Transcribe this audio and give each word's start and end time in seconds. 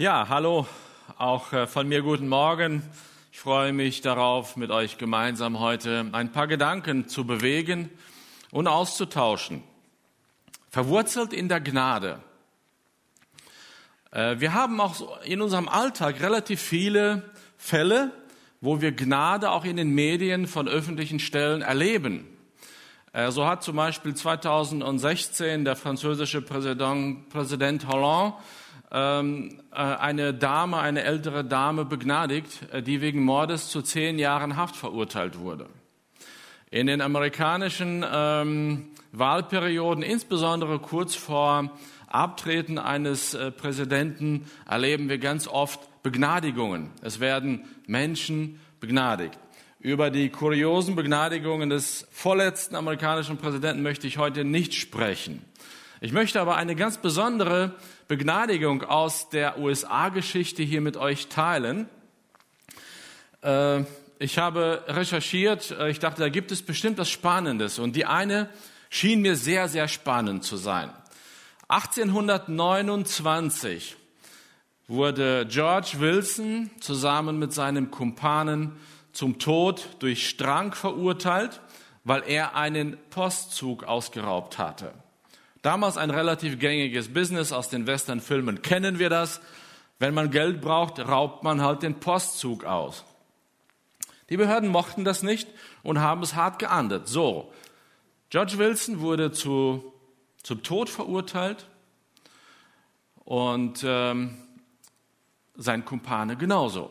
Ja, 0.00 0.30
hallo, 0.30 0.66
auch 1.18 1.52
äh, 1.52 1.66
von 1.66 1.86
mir 1.86 2.00
guten 2.00 2.26
Morgen. 2.26 2.82
Ich 3.32 3.38
freue 3.38 3.74
mich 3.74 4.00
darauf, 4.00 4.56
mit 4.56 4.70
euch 4.70 4.96
gemeinsam 4.96 5.60
heute 5.60 6.06
ein 6.12 6.32
paar 6.32 6.46
Gedanken 6.46 7.06
zu 7.06 7.26
bewegen 7.26 7.90
und 8.50 8.66
auszutauschen. 8.66 9.62
Verwurzelt 10.70 11.34
in 11.34 11.50
der 11.50 11.60
Gnade. 11.60 12.18
Äh, 14.10 14.36
wir 14.40 14.54
haben 14.54 14.80
auch 14.80 15.20
in 15.24 15.42
unserem 15.42 15.68
Alltag 15.68 16.22
relativ 16.22 16.62
viele 16.62 17.30
Fälle, 17.58 18.10
wo 18.62 18.80
wir 18.80 18.92
Gnade 18.92 19.50
auch 19.50 19.66
in 19.66 19.76
den 19.76 19.90
Medien 19.90 20.46
von 20.46 20.66
öffentlichen 20.66 21.18
Stellen 21.18 21.60
erleben. 21.60 22.26
Äh, 23.12 23.30
so 23.32 23.46
hat 23.46 23.62
zum 23.62 23.76
Beispiel 23.76 24.14
2016 24.14 25.66
der 25.66 25.76
französische 25.76 26.40
Präsident, 26.40 27.86
Hollande 27.86 28.38
eine 28.90 30.34
Dame, 30.34 30.78
eine 30.78 31.04
ältere 31.04 31.44
Dame 31.44 31.84
begnadigt, 31.84 32.66
äh, 32.72 32.82
die 32.82 33.00
wegen 33.00 33.22
Mordes 33.22 33.68
zu 33.68 33.82
zehn 33.82 34.18
Jahren 34.18 34.56
Haft 34.56 34.76
verurteilt 34.76 35.38
wurde. 35.38 35.66
In 36.70 36.86
den 36.86 37.00
amerikanischen 37.00 38.04
ähm, 38.10 38.88
Wahlperioden, 39.12 40.02
insbesondere 40.02 40.78
kurz 40.78 41.14
vor 41.14 41.70
Abtreten 42.06 42.78
eines 42.78 43.34
äh, 43.34 43.50
Präsidenten, 43.50 44.46
erleben 44.68 45.08
wir 45.08 45.18
ganz 45.18 45.46
oft 45.46 45.80
Begnadigungen. 46.02 46.90
Es 47.02 47.20
werden 47.20 47.64
Menschen 47.86 48.58
begnadigt. 48.80 49.38
Über 49.78 50.10
die 50.10 50.28
kuriosen 50.28 50.94
Begnadigungen 50.96 51.70
des 51.70 52.06
vorletzten 52.10 52.74
amerikanischen 52.76 53.36
Präsidenten 53.36 53.82
möchte 53.82 54.06
ich 54.06 54.18
heute 54.18 54.44
nicht 54.44 54.74
sprechen. 54.74 55.44
Ich 56.00 56.12
möchte 56.12 56.40
aber 56.40 56.56
eine 56.56 56.76
ganz 56.76 56.98
besondere 56.98 57.74
Begnadigung 58.10 58.82
aus 58.82 59.28
der 59.28 59.60
USA-Geschichte 59.60 60.64
hier 60.64 60.80
mit 60.80 60.96
euch 60.96 61.28
teilen. 61.28 61.88
Äh, 63.40 63.84
ich 64.18 64.36
habe 64.36 64.82
recherchiert, 64.88 65.70
äh, 65.70 65.90
ich 65.90 66.00
dachte, 66.00 66.22
da 66.22 66.28
gibt 66.28 66.50
es 66.50 66.60
bestimmt 66.60 66.98
was 66.98 67.08
Spannendes. 67.08 67.78
Und 67.78 67.94
die 67.94 68.06
eine 68.06 68.48
schien 68.88 69.22
mir 69.22 69.36
sehr, 69.36 69.68
sehr 69.68 69.86
spannend 69.86 70.42
zu 70.42 70.56
sein. 70.56 70.90
1829 71.68 73.94
wurde 74.88 75.46
George 75.48 75.92
Wilson 75.98 76.72
zusammen 76.80 77.38
mit 77.38 77.52
seinem 77.52 77.92
Kumpanen 77.92 78.72
zum 79.12 79.38
Tod 79.38 79.88
durch 80.00 80.28
Strang 80.28 80.74
verurteilt, 80.74 81.60
weil 82.02 82.24
er 82.26 82.56
einen 82.56 82.96
Postzug 83.10 83.84
ausgeraubt 83.84 84.58
hatte. 84.58 84.94
Damals 85.62 85.96
ein 85.96 86.10
relativ 86.10 86.58
gängiges 86.58 87.12
Business 87.12 87.52
aus 87.52 87.68
den 87.68 87.86
Westernfilmen 87.86 88.62
kennen 88.62 88.98
wir 88.98 89.10
das. 89.10 89.40
Wenn 89.98 90.14
man 90.14 90.30
Geld 90.30 90.60
braucht, 90.62 90.98
raubt 90.98 91.44
man 91.44 91.60
halt 91.60 91.82
den 91.82 92.00
Postzug 92.00 92.64
aus. 92.64 93.04
Die 94.30 94.36
Behörden 94.36 94.70
mochten 94.70 95.04
das 95.04 95.22
nicht 95.22 95.48
und 95.82 96.00
haben 96.00 96.22
es 96.22 96.34
hart 96.34 96.58
geahndet. 96.58 97.08
So, 97.08 97.52
George 98.30 98.58
Wilson 98.58 99.00
wurde 99.00 99.32
zu, 99.32 99.92
zum 100.42 100.62
Tod 100.62 100.88
verurteilt 100.88 101.66
und 103.24 103.84
ähm, 103.84 104.38
sein 105.56 105.84
Kumpane 105.84 106.36
genauso. 106.36 106.90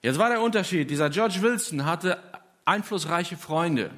Jetzt 0.00 0.18
war 0.18 0.28
der 0.28 0.40
Unterschied, 0.40 0.88
dieser 0.88 1.10
George 1.10 1.42
Wilson 1.42 1.84
hatte 1.84 2.18
einflussreiche 2.64 3.36
Freunde. 3.36 3.90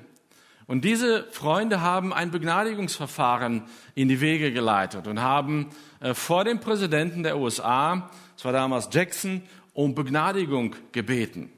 Und 0.66 0.84
diese 0.84 1.24
Freunde 1.30 1.80
haben 1.80 2.12
ein 2.12 2.30
Begnadigungsverfahren 2.30 3.64
in 3.94 4.08
die 4.08 4.20
Wege 4.20 4.52
geleitet 4.52 5.06
und 5.06 5.20
haben 5.20 5.70
äh, 6.00 6.12
vor 6.12 6.44
dem 6.44 6.58
Präsidenten 6.58 7.22
der 7.22 7.38
USA, 7.38 8.10
das 8.34 8.44
war 8.44 8.52
damals 8.52 8.88
Jackson, 8.90 9.42
um 9.74 9.94
Begnadigung 9.94 10.74
gebeten. 10.90 11.52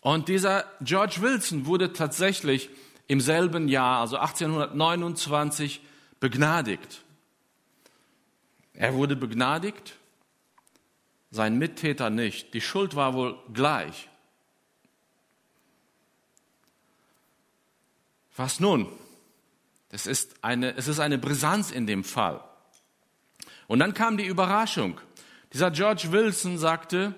Und 0.00 0.28
dieser 0.28 0.64
George 0.80 1.16
Wilson 1.20 1.66
wurde 1.66 1.92
tatsächlich 1.92 2.70
im 3.06 3.20
selben 3.20 3.68
Jahr, 3.68 4.00
also 4.00 4.16
1829, 4.16 5.82
begnadigt. 6.20 7.02
Er 8.72 8.94
wurde 8.94 9.16
begnadigt, 9.16 9.96
sein 11.30 11.58
Mittäter 11.58 12.10
nicht. 12.10 12.54
Die 12.54 12.60
Schuld 12.60 12.96
war 12.96 13.12
wohl 13.12 13.36
gleich. 13.52 14.08
Was 18.38 18.60
nun? 18.60 18.86
Das 19.88 20.06
ist 20.06 20.44
eine, 20.44 20.76
es 20.76 20.86
ist 20.86 21.00
eine 21.00 21.18
Brisanz 21.18 21.72
in 21.72 21.86
dem 21.86 22.04
Fall. 22.04 22.40
Und 23.66 23.80
dann 23.80 23.94
kam 23.94 24.16
die 24.16 24.26
Überraschung. 24.26 25.00
Dieser 25.52 25.72
George 25.72 26.12
Wilson 26.12 26.56
sagte, 26.56 27.14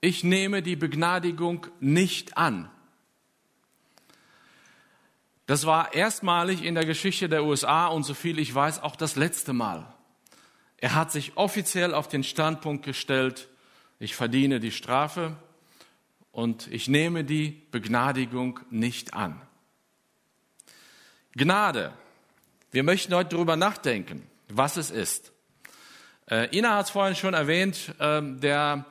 ich 0.00 0.24
nehme 0.24 0.62
die 0.62 0.76
Begnadigung 0.76 1.66
nicht 1.80 2.38
an. 2.38 2.70
Das 5.44 5.66
war 5.66 5.92
erstmalig 5.92 6.64
in 6.64 6.74
der 6.74 6.86
Geschichte 6.86 7.28
der 7.28 7.44
USA 7.44 7.88
und 7.88 8.04
so 8.04 8.14
viel 8.14 8.38
ich 8.38 8.54
weiß 8.54 8.82
auch 8.82 8.96
das 8.96 9.16
letzte 9.16 9.52
Mal. 9.52 9.92
Er 10.78 10.94
hat 10.94 11.12
sich 11.12 11.36
offiziell 11.36 11.92
auf 11.92 12.08
den 12.08 12.24
Standpunkt 12.24 12.84
gestellt, 12.84 13.48
ich 13.98 14.14
verdiene 14.14 14.60
die 14.60 14.70
Strafe 14.70 15.36
und 16.32 16.68
ich 16.68 16.88
nehme 16.88 17.24
die 17.24 17.62
Begnadigung 17.70 18.60
nicht 18.70 19.12
an. 19.12 19.42
Gnade. 21.36 21.92
Wir 22.70 22.82
möchten 22.82 23.14
heute 23.14 23.30
darüber 23.30 23.56
nachdenken, 23.56 24.26
was 24.48 24.76
es 24.76 24.90
ist. 24.90 25.32
Äh, 26.30 26.56
Ina 26.56 26.76
hat 26.76 26.86
es 26.86 26.90
vorhin 26.90 27.16
schon 27.16 27.34
erwähnt, 27.34 27.94
äh, 27.98 28.20
der, 28.22 28.86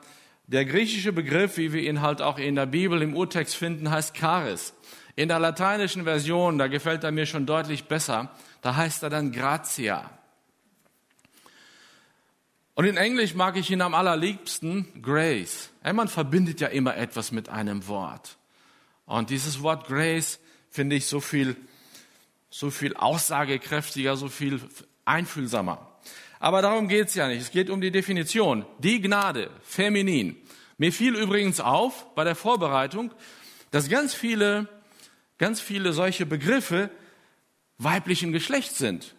der 0.46 0.64
griechische 0.64 1.12
Begriff, 1.12 1.56
wie 1.56 1.72
wir 1.72 1.82
ihn 1.82 2.00
halt 2.00 2.22
auch 2.22 2.38
in 2.38 2.54
der 2.54 2.66
Bibel 2.66 3.02
im 3.02 3.16
Urtext 3.16 3.54
finden, 3.54 3.90
heißt 3.90 4.16
Charis. 4.16 4.74
In 5.16 5.28
der 5.28 5.38
lateinischen 5.38 6.04
Version, 6.04 6.58
da 6.58 6.68
gefällt 6.68 7.04
er 7.04 7.10
mir 7.10 7.26
schon 7.26 7.44
deutlich 7.44 7.84
besser, 7.84 8.30
da 8.62 8.76
heißt 8.76 9.02
er 9.02 9.10
dann 9.10 9.32
Gratia. 9.32 10.10
Und 12.74 12.84
in 12.84 12.96
Englisch 12.96 13.34
mag 13.34 13.56
ich 13.56 13.70
ihn 13.72 13.80
am 13.80 13.94
allerliebsten 13.94 15.02
Grace. 15.02 15.70
man 15.82 16.06
verbindet 16.06 16.60
ja 16.60 16.68
immer 16.68 16.96
etwas 16.96 17.32
mit 17.32 17.48
einem 17.48 17.88
Wort. 17.88 18.38
Und 19.06 19.30
dieses 19.30 19.62
Wort 19.62 19.88
Grace 19.88 20.38
finde 20.70 20.94
ich 20.94 21.06
so 21.06 21.18
viel 21.18 21.56
so 22.50 22.70
viel 22.70 22.94
aussagekräftiger, 22.94 24.16
so 24.16 24.28
viel 24.28 24.60
einfühlsamer. 25.04 25.98
Aber 26.40 26.62
darum 26.62 26.88
geht's 26.88 27.14
ja 27.14 27.28
nicht. 27.28 27.40
Es 27.40 27.50
geht 27.50 27.70
um 27.70 27.80
die 27.80 27.90
Definition. 27.90 28.64
Die 28.78 29.00
Gnade, 29.00 29.50
feminin. 29.62 30.36
Mir 30.76 30.92
fiel 30.92 31.14
übrigens 31.16 31.60
auf 31.60 32.14
bei 32.14 32.24
der 32.24 32.36
Vorbereitung, 32.36 33.12
dass 33.70 33.88
ganz 33.88 34.14
viele, 34.14 34.68
ganz 35.38 35.60
viele 35.60 35.92
solche 35.92 36.26
Begriffe 36.26 36.90
weiblichen 37.78 38.32
Geschlechts 38.32 38.78
sind. 38.78 39.14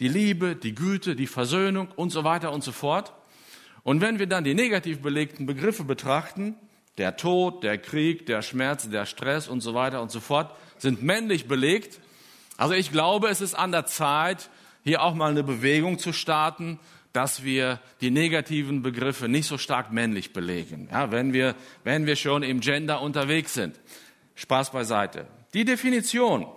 Die 0.00 0.08
Liebe, 0.08 0.56
die 0.56 0.74
Güte, 0.74 1.16
die 1.16 1.26
Versöhnung 1.26 1.88
und 1.96 2.10
so 2.10 2.24
weiter 2.24 2.52
und 2.52 2.62
so 2.62 2.72
fort. 2.72 3.12
Und 3.82 4.00
wenn 4.00 4.18
wir 4.18 4.26
dann 4.26 4.44
die 4.44 4.54
negativ 4.54 5.00
belegten 5.00 5.46
Begriffe 5.46 5.84
betrachten, 5.84 6.56
der 6.98 7.16
Tod, 7.16 7.62
der 7.62 7.78
Krieg, 7.78 8.26
der 8.26 8.42
Schmerz, 8.42 8.88
der 8.88 9.06
Stress 9.06 9.48
und 9.48 9.62
so 9.62 9.74
weiter 9.74 10.02
und 10.02 10.10
so 10.10 10.20
fort, 10.20 10.54
sind 10.76 11.02
männlich 11.02 11.48
belegt, 11.48 12.00
also 12.60 12.74
ich 12.74 12.92
glaube, 12.92 13.28
es 13.28 13.40
ist 13.40 13.54
an 13.54 13.72
der 13.72 13.86
Zeit, 13.86 14.50
hier 14.84 15.00
auch 15.00 15.14
mal 15.14 15.30
eine 15.30 15.42
Bewegung 15.42 15.98
zu 15.98 16.12
starten, 16.12 16.78
dass 17.14 17.42
wir 17.42 17.80
die 18.02 18.10
negativen 18.10 18.82
Begriffe 18.82 19.30
nicht 19.30 19.46
so 19.46 19.56
stark 19.56 19.92
männlich 19.92 20.34
belegen. 20.34 20.86
Ja, 20.92 21.10
wenn 21.10 21.32
wir, 21.32 21.54
wenn 21.84 22.04
wir 22.04 22.16
schon 22.16 22.42
im 22.42 22.60
Gender 22.60 23.00
unterwegs 23.00 23.54
sind. 23.54 23.80
Spaß 24.34 24.72
beiseite. 24.72 25.26
Die 25.54 25.64
Definition. 25.64 26.48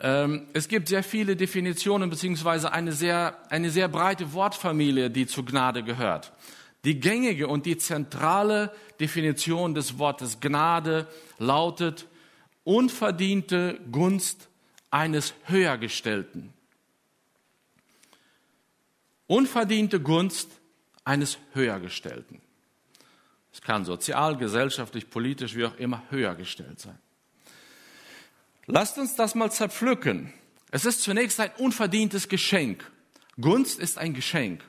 Ähm, 0.00 0.46
es 0.54 0.68
gibt 0.68 0.88
sehr 0.88 1.02
viele 1.02 1.36
Definitionen 1.36 2.08
beziehungsweise 2.08 2.72
eine 2.72 2.92
sehr, 2.92 3.36
eine 3.50 3.68
sehr 3.68 3.88
breite 3.88 4.32
Wortfamilie, 4.32 5.10
die 5.10 5.26
zu 5.26 5.44
Gnade 5.44 5.82
gehört. 5.82 6.32
Die 6.86 6.98
gängige 6.98 7.48
und 7.48 7.66
die 7.66 7.76
zentrale 7.76 8.72
Definition 8.98 9.74
des 9.74 9.98
Wortes 9.98 10.40
Gnade 10.40 11.06
lautet 11.36 12.06
unverdiente 12.68 13.80
Gunst 13.90 14.50
eines 14.90 15.32
Höhergestellten. 15.46 16.52
Unverdiente 19.26 20.00
Gunst 20.00 20.50
eines 21.02 21.38
Höhergestellten. 21.54 22.42
Es 23.54 23.62
kann 23.62 23.86
sozial, 23.86 24.36
gesellschaftlich, 24.36 25.08
politisch, 25.08 25.54
wie 25.54 25.64
auch 25.64 25.78
immer 25.78 26.02
höhergestellt 26.10 26.78
sein. 26.78 26.98
Lasst 28.66 28.98
uns 28.98 29.16
das 29.16 29.34
mal 29.34 29.50
zerpflücken. 29.50 30.34
Es 30.70 30.84
ist 30.84 31.00
zunächst 31.00 31.40
ein 31.40 31.50
unverdientes 31.56 32.28
Geschenk. 32.28 32.84
Gunst 33.40 33.78
ist 33.78 33.96
ein 33.96 34.12
Geschenk. 34.12 34.62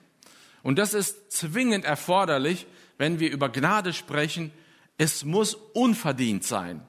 Und 0.64 0.80
das 0.80 0.94
ist 0.94 1.34
zwingend 1.34 1.84
erforderlich, 1.84 2.66
wenn 2.98 3.20
wir 3.20 3.30
über 3.30 3.50
Gnade 3.50 3.92
sprechen. 3.92 4.54
Es 4.98 5.26
muss 5.26 5.56
unverdient 5.74 6.46
sein. 6.46 6.89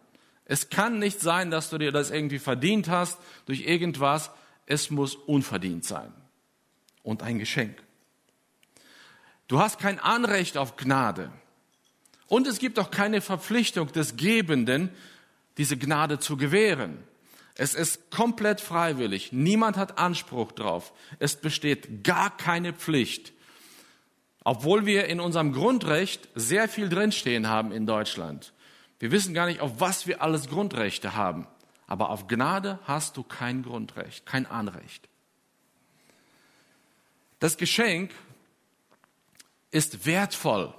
Es 0.50 0.68
kann 0.68 0.98
nicht 0.98 1.20
sein, 1.20 1.52
dass 1.52 1.70
du 1.70 1.78
dir 1.78 1.92
das 1.92 2.10
irgendwie 2.10 2.40
verdient 2.40 2.88
hast 2.88 3.20
durch 3.46 3.60
irgendwas. 3.60 4.32
Es 4.66 4.90
muss 4.90 5.14
unverdient 5.14 5.84
sein 5.84 6.12
und 7.04 7.22
ein 7.22 7.38
Geschenk. 7.38 7.80
Du 9.46 9.60
hast 9.60 9.78
kein 9.78 10.00
Anrecht 10.00 10.56
auf 10.56 10.74
Gnade. 10.74 11.30
Und 12.26 12.48
es 12.48 12.58
gibt 12.58 12.80
auch 12.80 12.90
keine 12.90 13.20
Verpflichtung 13.20 13.92
des 13.92 14.16
Gebenden, 14.16 14.90
diese 15.56 15.76
Gnade 15.76 16.18
zu 16.18 16.36
gewähren. 16.36 16.98
Es 17.54 17.74
ist 17.74 18.10
komplett 18.10 18.60
freiwillig. 18.60 19.30
Niemand 19.30 19.76
hat 19.76 19.98
Anspruch 19.98 20.50
drauf. 20.50 20.92
Es 21.20 21.36
besteht 21.36 22.02
gar 22.02 22.36
keine 22.36 22.72
Pflicht. 22.72 23.32
Obwohl 24.42 24.84
wir 24.84 25.06
in 25.06 25.20
unserem 25.20 25.52
Grundrecht 25.52 26.28
sehr 26.34 26.68
viel 26.68 26.88
drinstehen 26.88 27.46
haben 27.46 27.70
in 27.70 27.86
Deutschland. 27.86 28.52
Wir 29.00 29.10
wissen 29.10 29.34
gar 29.34 29.46
nicht, 29.46 29.60
auf 29.60 29.80
was 29.80 30.06
wir 30.06 30.22
alles 30.22 30.48
Grundrechte 30.48 31.14
haben. 31.16 31.48
Aber 31.86 32.10
auf 32.10 32.28
Gnade 32.28 32.78
hast 32.84 33.16
du 33.16 33.24
kein 33.24 33.64
Grundrecht, 33.64 34.26
kein 34.26 34.46
Anrecht. 34.46 35.08
Das 37.40 37.56
Geschenk 37.56 38.12
ist 39.70 40.06
wertvoll. 40.06 40.72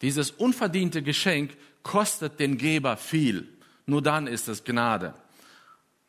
Dieses 0.00 0.30
unverdiente 0.30 1.02
Geschenk 1.02 1.56
kostet 1.82 2.40
den 2.40 2.56
Geber 2.56 2.96
viel. 2.96 3.46
Nur 3.86 4.02
dann 4.02 4.26
ist 4.26 4.48
es 4.48 4.64
Gnade. 4.64 5.14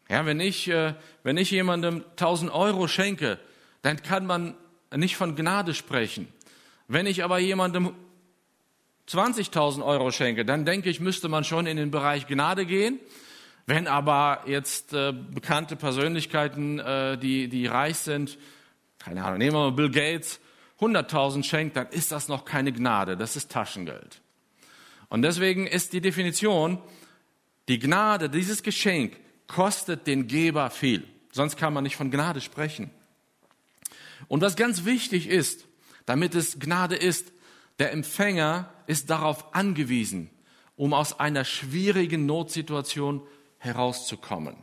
Ja, 0.07 0.25
wenn 0.25 0.39
ich, 0.39 0.67
äh, 0.69 0.95
wenn 1.23 1.37
ich 1.37 1.51
jemandem 1.51 2.03
1000 2.15 2.51
Euro 2.51 2.87
schenke, 2.87 3.39
dann 3.81 4.01
kann 4.01 4.25
man 4.25 4.55
nicht 4.95 5.17
von 5.17 5.35
Gnade 5.35 5.75
sprechen. 5.75 6.27
Wenn 6.87 7.05
ich 7.05 7.23
aber 7.23 7.37
jemandem 7.39 7.93
20.000 9.09 9.83
Euro 9.83 10.11
schenke, 10.11 10.45
dann 10.45 10.65
denke 10.65 10.89
ich, 10.89 10.99
müsste 10.99 11.29
man 11.29 11.43
schon 11.43 11.65
in 11.65 11.77
den 11.77 11.89
Bereich 11.89 12.27
Gnade 12.27 12.65
gehen. 12.65 12.99
Wenn 13.65 13.87
aber 13.87 14.43
jetzt 14.45 14.93
äh, 14.93 15.11
bekannte 15.13 15.75
Persönlichkeiten, 15.75 16.79
äh, 16.79 17.17
die, 17.17 17.49
die 17.49 17.65
reich 17.65 17.97
sind, 17.97 18.37
keine 18.99 19.23
Ahnung, 19.23 19.39
nehmen 19.39 19.53
wir 19.53 19.59
mal 19.59 19.71
Bill 19.71 19.89
Gates, 19.89 20.39
100.000 20.79 21.43
schenkt, 21.43 21.75
dann 21.75 21.87
ist 21.87 22.11
das 22.11 22.27
noch 22.27 22.45
keine 22.45 22.71
Gnade, 22.71 23.17
das 23.17 23.35
ist 23.35 23.51
Taschengeld. 23.51 24.21
Und 25.09 25.23
deswegen 25.23 25.67
ist 25.67 25.93
die 25.93 26.01
Definition, 26.01 26.79
die 27.67 27.79
Gnade, 27.79 28.29
dieses 28.29 28.63
Geschenk 28.63 29.17
kostet 29.47 30.07
den 30.07 30.27
Geber 30.27 30.69
viel. 30.69 31.03
Sonst 31.31 31.57
kann 31.57 31.73
man 31.73 31.83
nicht 31.83 31.95
von 31.95 32.11
Gnade 32.11 32.41
sprechen. 32.41 32.91
Und 34.27 34.41
was 34.41 34.55
ganz 34.55 34.85
wichtig 34.85 35.27
ist, 35.27 35.65
damit 36.05 36.35
es 36.35 36.59
Gnade 36.59 36.95
ist, 36.95 37.31
der 37.79 37.91
Empfänger 37.93 38.71
ist 38.87 39.09
darauf 39.09 39.55
angewiesen, 39.55 40.29
um 40.75 40.93
aus 40.93 41.19
einer 41.19 41.45
schwierigen 41.45 42.25
Notsituation 42.25 43.25
herauszukommen. 43.57 44.55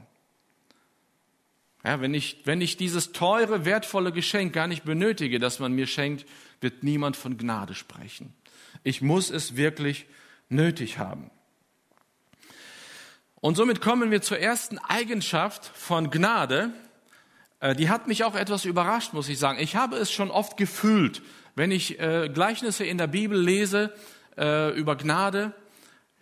Ja, 1.85 2.01
wenn, 2.01 2.15
ich, 2.15 2.43
wenn 2.45 2.61
ich 2.61 2.77
dieses 2.77 3.13
teure, 3.13 3.65
wertvolle 3.65 4.13
Geschenk 4.13 4.53
gar 4.53 4.67
nicht 4.67 4.85
benötige, 4.85 5.39
das 5.39 5.61
man 5.61 5.73
mir 5.73 5.87
schenkt, 5.87 6.27
wird 6.61 6.83
niemand 6.83 7.17
von 7.17 7.39
Gnade 7.39 7.75
sprechen. 7.75 8.35
Ich 8.83 9.03
muss 9.03 9.31
es 9.31 9.57
wirklich 9.57 10.07
nötig 10.49 10.99
haben. 10.99 11.31
Und 13.37 13.57
somit 13.57 13.81
kommen 13.81 14.11
wir 14.11 14.23
zur 14.23 14.39
ersten 14.39 14.79
Eigenschaft 14.79 15.65
von 15.75 16.11
Gnade. 16.11 16.73
Äh, 17.61 17.77
die 17.77 17.89
hat 17.89 18.09
mich 18.09 18.25
auch 18.25 18.35
etwas 18.35 18.65
überrascht, 18.65 19.13
muss 19.13 19.29
ich 19.29 19.39
sagen. 19.39 19.61
Ich 19.61 19.77
habe 19.77 19.97
es 19.97 20.11
schon 20.11 20.31
oft 20.33 20.57
gefühlt, 20.57 21.23
wenn 21.57 21.73
ich 21.73 21.99
äh, 21.99 22.29
Gleichnisse 22.33 22.85
in 22.85 22.99
der 22.99 23.09
Bibel 23.09 23.41
lese 23.41 23.93
äh, 24.37 24.71
über 24.79 24.95
Gnade, 24.95 25.53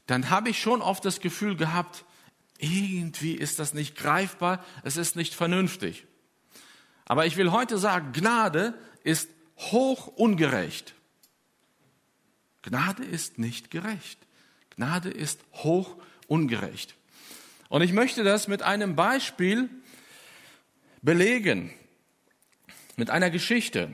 dann 0.07 0.31
habe 0.31 0.49
ich 0.49 0.61
schon 0.61 0.81
oft 0.81 1.05
das 1.05 1.21
Gefühl 1.21 1.57
gehabt, 1.57 2.05
irgendwie 2.59 3.35
ist 3.35 3.59
das 3.59 3.75
nicht 3.75 3.97
greifbar, 3.97 4.65
es 4.85 4.97
ist 4.97 5.17
nicht 5.17 5.35
vernünftig. 5.35 6.07
Aber 7.05 7.27
ich 7.27 7.37
will 7.37 7.51
heute 7.51 7.79
sagen, 7.79 8.13
Gnade 8.13 8.75
ist 9.03 9.29
hoch 9.57 10.07
ungerecht. 10.07 10.95
Gnade 12.63 13.05
ist 13.05 13.39
nicht 13.39 13.71
gerecht. 13.71 14.19
Gnade 14.71 15.11
ist 15.11 15.41
hoch 15.53 15.97
ungerecht. 16.29 16.95
Und 17.69 17.83
ich 17.83 17.93
möchte 17.93 18.23
das 18.23 18.47
mit 18.47 18.63
einem 18.63 18.95
Beispiel 18.95 19.69
belegen, 21.03 21.75
mit 22.97 23.11
einer 23.11 23.31
Geschichte. 23.31 23.93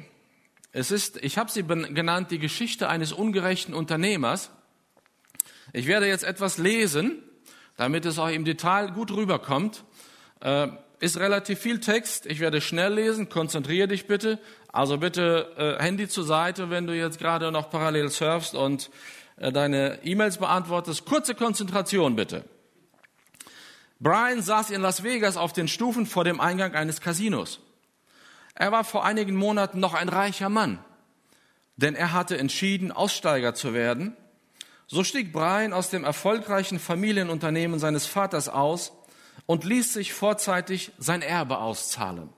Es 0.72 0.90
ist, 0.90 1.16
ich 1.22 1.36
habe 1.36 1.50
sie 1.50 1.64
genannt, 1.64 2.30
die 2.30 2.38
Geschichte 2.38 2.88
eines 2.88 3.12
ungerechten 3.12 3.74
Unternehmers. 3.74 4.50
Ich 5.72 5.86
werde 5.86 6.06
jetzt 6.06 6.24
etwas 6.24 6.58
lesen, 6.58 7.22
damit 7.76 8.04
es 8.06 8.18
auch 8.18 8.28
im 8.28 8.44
Detail 8.44 8.92
gut 8.92 9.10
rüberkommt. 9.10 9.84
Äh, 10.40 10.68
ist 11.00 11.18
relativ 11.18 11.58
viel 11.58 11.80
Text. 11.80 12.26
Ich 12.26 12.40
werde 12.40 12.60
schnell 12.60 12.94
lesen. 12.94 13.28
Konzentriere 13.28 13.88
dich 13.88 14.06
bitte. 14.06 14.38
Also 14.68 14.98
bitte 14.98 15.76
äh, 15.78 15.82
Handy 15.82 16.08
zur 16.08 16.24
Seite, 16.24 16.70
wenn 16.70 16.86
du 16.86 16.94
jetzt 16.94 17.18
gerade 17.18 17.50
noch 17.50 17.70
parallel 17.70 18.10
surfst 18.10 18.54
und 18.54 18.90
äh, 19.36 19.50
deine 19.50 20.04
E-Mails 20.04 20.38
beantwortest. 20.38 21.04
Kurze 21.04 21.34
Konzentration 21.34 22.14
bitte. 22.14 22.44
Brian 23.98 24.40
saß 24.40 24.70
in 24.70 24.82
Las 24.82 25.02
Vegas 25.02 25.36
auf 25.36 25.52
den 25.52 25.66
Stufen 25.66 26.06
vor 26.06 26.24
dem 26.24 26.40
Eingang 26.40 26.74
eines 26.74 27.00
Casinos. 27.00 27.60
Er 28.60 28.72
war 28.72 28.84
vor 28.84 29.06
einigen 29.06 29.36
Monaten 29.36 29.80
noch 29.80 29.94
ein 29.94 30.10
reicher 30.10 30.50
Mann, 30.50 30.84
denn 31.76 31.94
er 31.94 32.12
hatte 32.12 32.36
entschieden, 32.36 32.92
Aussteiger 32.92 33.54
zu 33.54 33.72
werden. 33.72 34.14
So 34.86 35.02
stieg 35.02 35.32
Brian 35.32 35.72
aus 35.72 35.88
dem 35.88 36.04
erfolgreichen 36.04 36.78
Familienunternehmen 36.78 37.80
seines 37.80 38.04
Vaters 38.04 38.50
aus 38.50 38.92
und 39.46 39.64
ließ 39.64 39.94
sich 39.94 40.12
vorzeitig 40.12 40.92
sein 40.98 41.22
Erbe 41.22 41.56
auszahlen. 41.56 42.28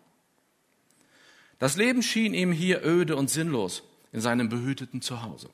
Das 1.58 1.74
Leben 1.74 2.04
schien 2.04 2.34
ihm 2.34 2.52
hier 2.52 2.84
öde 2.84 3.16
und 3.16 3.28
sinnlos 3.28 3.82
in 4.12 4.20
seinem 4.20 4.48
behüteten 4.48 5.02
Zuhause. 5.02 5.50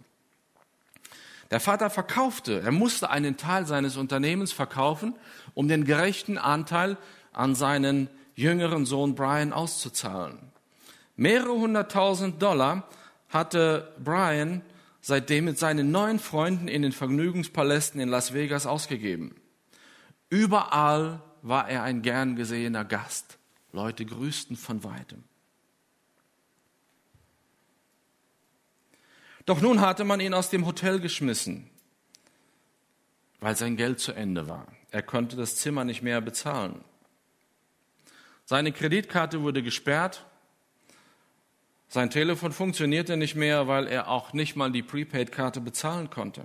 Der 1.50 1.61
Vater 1.61 1.88
verkaufte, 1.88 2.61
er 2.61 2.73
musste 2.73 3.09
einen 3.09 3.38
Teil 3.38 3.64
seines 3.64 3.97
Unternehmens 3.97 4.53
verkaufen, 4.53 5.14
um 5.55 5.67
den 5.67 5.85
gerechten 5.85 6.37
Anteil 6.37 6.99
an 7.32 7.55
seinen 7.55 8.11
jüngeren 8.35 8.85
Sohn 8.85 9.14
Brian 9.14 9.55
auszuzahlen. 9.55 10.53
Mehrere 11.19 11.53
hunderttausend 11.53 12.41
Dollar 12.41 12.88
hatte 13.29 13.93
Brian 13.99 14.62
seitdem 15.00 15.47
mit 15.47 15.59
seinen 15.59 15.91
neuen 15.91 16.20
Freunden 16.20 16.69
in 16.69 16.82
den 16.82 16.93
Vergnügungspalästen 16.93 18.00
in 18.00 18.09
Las 18.09 18.35
Vegas 18.35 18.67
ausgegeben. 18.67 19.35
Überall 20.31 21.20
war 21.43 21.69
er 21.69 21.82
ein 21.82 22.03
gern 22.03 22.37
gesehener 22.37 22.85
Gast. 22.85 23.38
Leute 23.73 24.06
grüßten 24.06 24.56
von 24.56 24.85
weitem. 24.85 25.25
Doch 29.44 29.61
nun 29.61 29.81
hatte 29.81 30.04
man 30.04 30.21
ihn 30.21 30.35
aus 30.35 30.50
dem 30.50 30.66
Hotel 30.66 31.00
geschmissen, 31.00 31.69
weil 33.40 33.57
sein 33.57 33.76
Geld 33.76 33.99
zu 33.99 34.12
Ende 34.12 34.47
war. 34.47 34.69
Er 34.92 35.02
konnte 35.02 35.35
das 35.35 35.57
Zimmer 35.57 35.85
nicht 35.85 36.02
mehr 36.02 36.21
bezahlen. 36.21 36.85
Seine 38.45 38.71
Kreditkarte 38.71 39.42
wurde 39.42 39.64
gesperrt 39.64 40.25
sein 41.88 42.11
Telefon 42.11 42.52
funktionierte 42.52 43.16
nicht 43.16 43.35
mehr, 43.35 43.66
weil 43.66 43.87
er 43.87 44.09
auch 44.09 44.35
nicht 44.35 44.57
mal 44.57 44.71
die 44.71 44.83
Prepaid-Karte 44.83 45.61
bezahlen 45.61 46.11
konnte. 46.11 46.45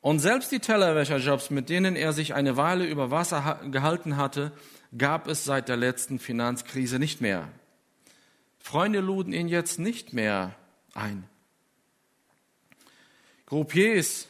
Und 0.00 0.18
selbst 0.18 0.50
die 0.50 0.58
Tellerwäscherjobs, 0.58 1.50
mit 1.50 1.68
denen 1.68 1.94
er 1.94 2.12
sich 2.12 2.34
eine 2.34 2.56
Weile 2.56 2.84
über 2.84 3.12
Wasser 3.12 3.60
gehalten 3.70 4.16
hatte, 4.16 4.50
gab 4.98 5.28
es 5.28 5.44
seit 5.44 5.68
der 5.68 5.76
letzten 5.76 6.18
Finanzkrise 6.18 6.98
nicht 6.98 7.20
mehr. 7.20 7.48
Freunde 8.58 8.98
luden 8.98 9.32
ihn 9.32 9.46
jetzt 9.46 9.78
nicht 9.78 10.12
mehr 10.12 10.56
ein. 10.92 11.24
Groupiers, 13.46 14.26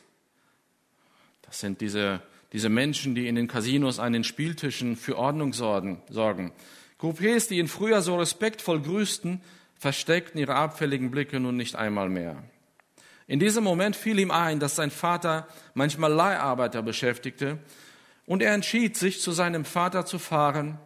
das 1.40 1.60
sind 1.60 1.80
diese, 1.80 2.20
diese 2.52 2.68
Menschen, 2.68 3.14
die 3.14 3.28
in 3.28 3.34
den 3.34 3.48
Casinos 3.48 3.98
an 3.98 4.12
den 4.12 4.24
Spieltischen 4.24 4.96
für 4.96 5.16
Ordnung 5.16 5.54
sorgen. 5.54 6.52
Groupiers, 6.98 7.48
die 7.48 7.58
ihn 7.58 7.68
früher 7.68 8.02
so 8.02 8.16
respektvoll 8.16 8.82
grüßten, 8.82 9.40
versteckten 9.82 10.38
ihre 10.38 10.54
abfälligen 10.54 11.10
Blicke 11.10 11.40
nun 11.40 11.56
nicht 11.56 11.74
einmal 11.74 12.08
mehr. 12.08 12.44
In 13.26 13.40
diesem 13.40 13.64
Moment 13.64 13.96
fiel 13.96 14.20
ihm 14.20 14.30
ein, 14.30 14.60
dass 14.60 14.76
sein 14.76 14.92
Vater 14.92 15.48
manchmal 15.74 16.12
Leiharbeiter 16.12 16.82
beschäftigte, 16.82 17.58
und 18.24 18.44
er 18.44 18.54
entschied 18.54 18.96
sich, 18.96 19.20
zu 19.20 19.32
seinem 19.32 19.64
Vater 19.64 20.06
zu 20.06 20.20
fahren 20.20 20.78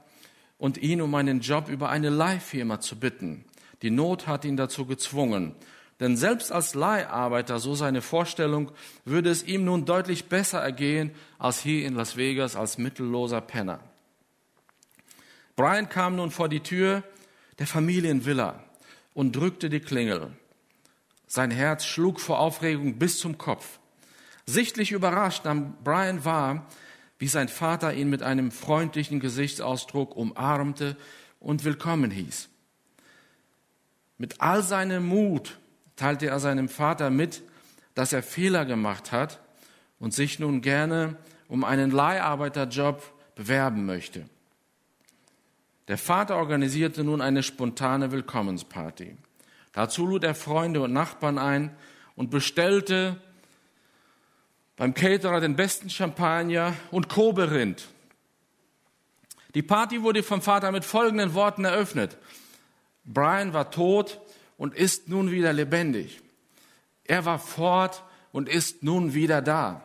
und 0.57 0.79
ihn 0.79 1.03
um 1.03 1.15
einen 1.15 1.41
Job 1.41 1.69
über 1.69 1.91
eine 1.91 2.09
Leihfirma 2.09 2.81
zu 2.81 2.99
bitten. 2.99 3.45
Die 3.83 3.91
Not 3.91 4.27
hat 4.27 4.47
ihn 4.47 4.57
dazu 4.57 4.87
gezwungen. 4.87 5.55
Denn 6.01 6.17
selbst 6.17 6.51
als 6.51 6.75
Leiharbeiter, 6.75 7.59
so 7.59 7.75
seine 7.75 8.01
Vorstellung, 8.01 8.73
würde 9.05 9.29
es 9.29 9.43
ihm 9.43 9.67
nun 9.67 9.85
deutlich 9.85 10.31
besser 10.31 10.61
ergehen 10.61 11.11
als 11.39 11.61
hier 11.61 11.87
in 11.87 11.95
Las 11.95 12.17
Vegas 12.17 12.57
als 12.57 12.79
mittelloser 12.79 13.43
Penner. 13.43 13.81
Brian 15.55 15.91
kam 15.91 16.17
nun 16.17 16.31
vor 16.31 16.49
die 16.49 16.61
Tür 16.61 17.03
der 17.59 17.67
Familienvilla 17.67 18.66
und 19.17 19.35
drückte 19.35 19.71
die 19.71 19.81
Klingel. 19.81 20.31
Sein 21.27 21.51
Herz 21.51 21.87
schlug 21.87 22.21
vor 22.21 22.39
Aufregung 22.39 22.99
bis 22.99 23.19
zum 23.19 23.39
Kopf. 23.39 23.79
Sichtlich 24.45 24.93
überrascht 24.93 25.47
nahm 25.47 25.75
Brian 25.83 26.27
wahr, 26.27 26.67
wie 27.19 27.27
sein 27.27 27.49
Vater 27.49 27.95
ihn 27.95 28.11
mit 28.11 28.23
einem 28.23 28.51
freundlichen 28.51 29.19
Gesichtsausdruck 29.19 30.15
umarmte 30.15 30.99
und 31.41 31.65
willkommen 31.65 32.11
hieß. 32.11 32.51
Mit 34.19 34.43
all 34.43 34.63
seinem 34.63 35.07
Mut 35.07 35.59
teilte 35.97 36.27
er 36.27 36.39
seinem 36.39 36.69
Vater 36.69 37.09
mit, 37.09 37.43
dass 37.95 38.13
er 38.13 38.23
Fehler 38.23 38.67
gemacht 38.67 39.13
hat 39.13 39.41
und 39.99 40.13
sich 40.13 40.39
nun 40.41 40.61
gerne 40.61 41.17
um 41.49 41.65
einen 41.65 41.91
Leiharbeiterjob 41.91 43.03
bewerben 43.35 43.87
möchte. 43.87 44.29
Der 45.89 45.99
Vater 45.99 46.37
organisierte 46.37 47.05
nun 47.05 47.21
eine 47.21 47.43
spontane 47.43 48.11
Willkommensparty. 48.11 49.17
Dazu 49.73 50.07
lud 50.07 50.25
er 50.25 50.35
Freunde 50.35 50.81
und 50.81 50.93
Nachbarn 50.93 51.39
ein 51.39 51.77
und 52.17 52.31
bestellte 52.31 53.21
beim 54.77 54.95
Caterer 54.95 55.41
den 55.41 55.57
besten 55.57 55.89
Champagner 55.89 56.75
und 56.91 57.09
Koberind. 57.09 57.89
Die 59.55 59.63
Party 59.63 60.03
wurde 60.03 60.23
vom 60.23 60.43
Vater 60.43 60.73
mit 60.73 60.85
folgenden 60.85 61.35
Worten 61.35 61.65
eröffnet. 61.65 62.19
Brian 63.05 63.53
war 63.53 63.71
tot 63.71 64.21
und 64.59 64.75
ist 64.75 65.09
nun 65.09 65.31
wieder 65.31 65.53
lebendig. 65.53 66.21
Er 67.05 67.25
war 67.25 67.39
fort 67.39 68.03
und 68.33 68.49
ist 68.49 68.83
nun 68.83 69.15
wieder 69.15 69.41
da. 69.41 69.83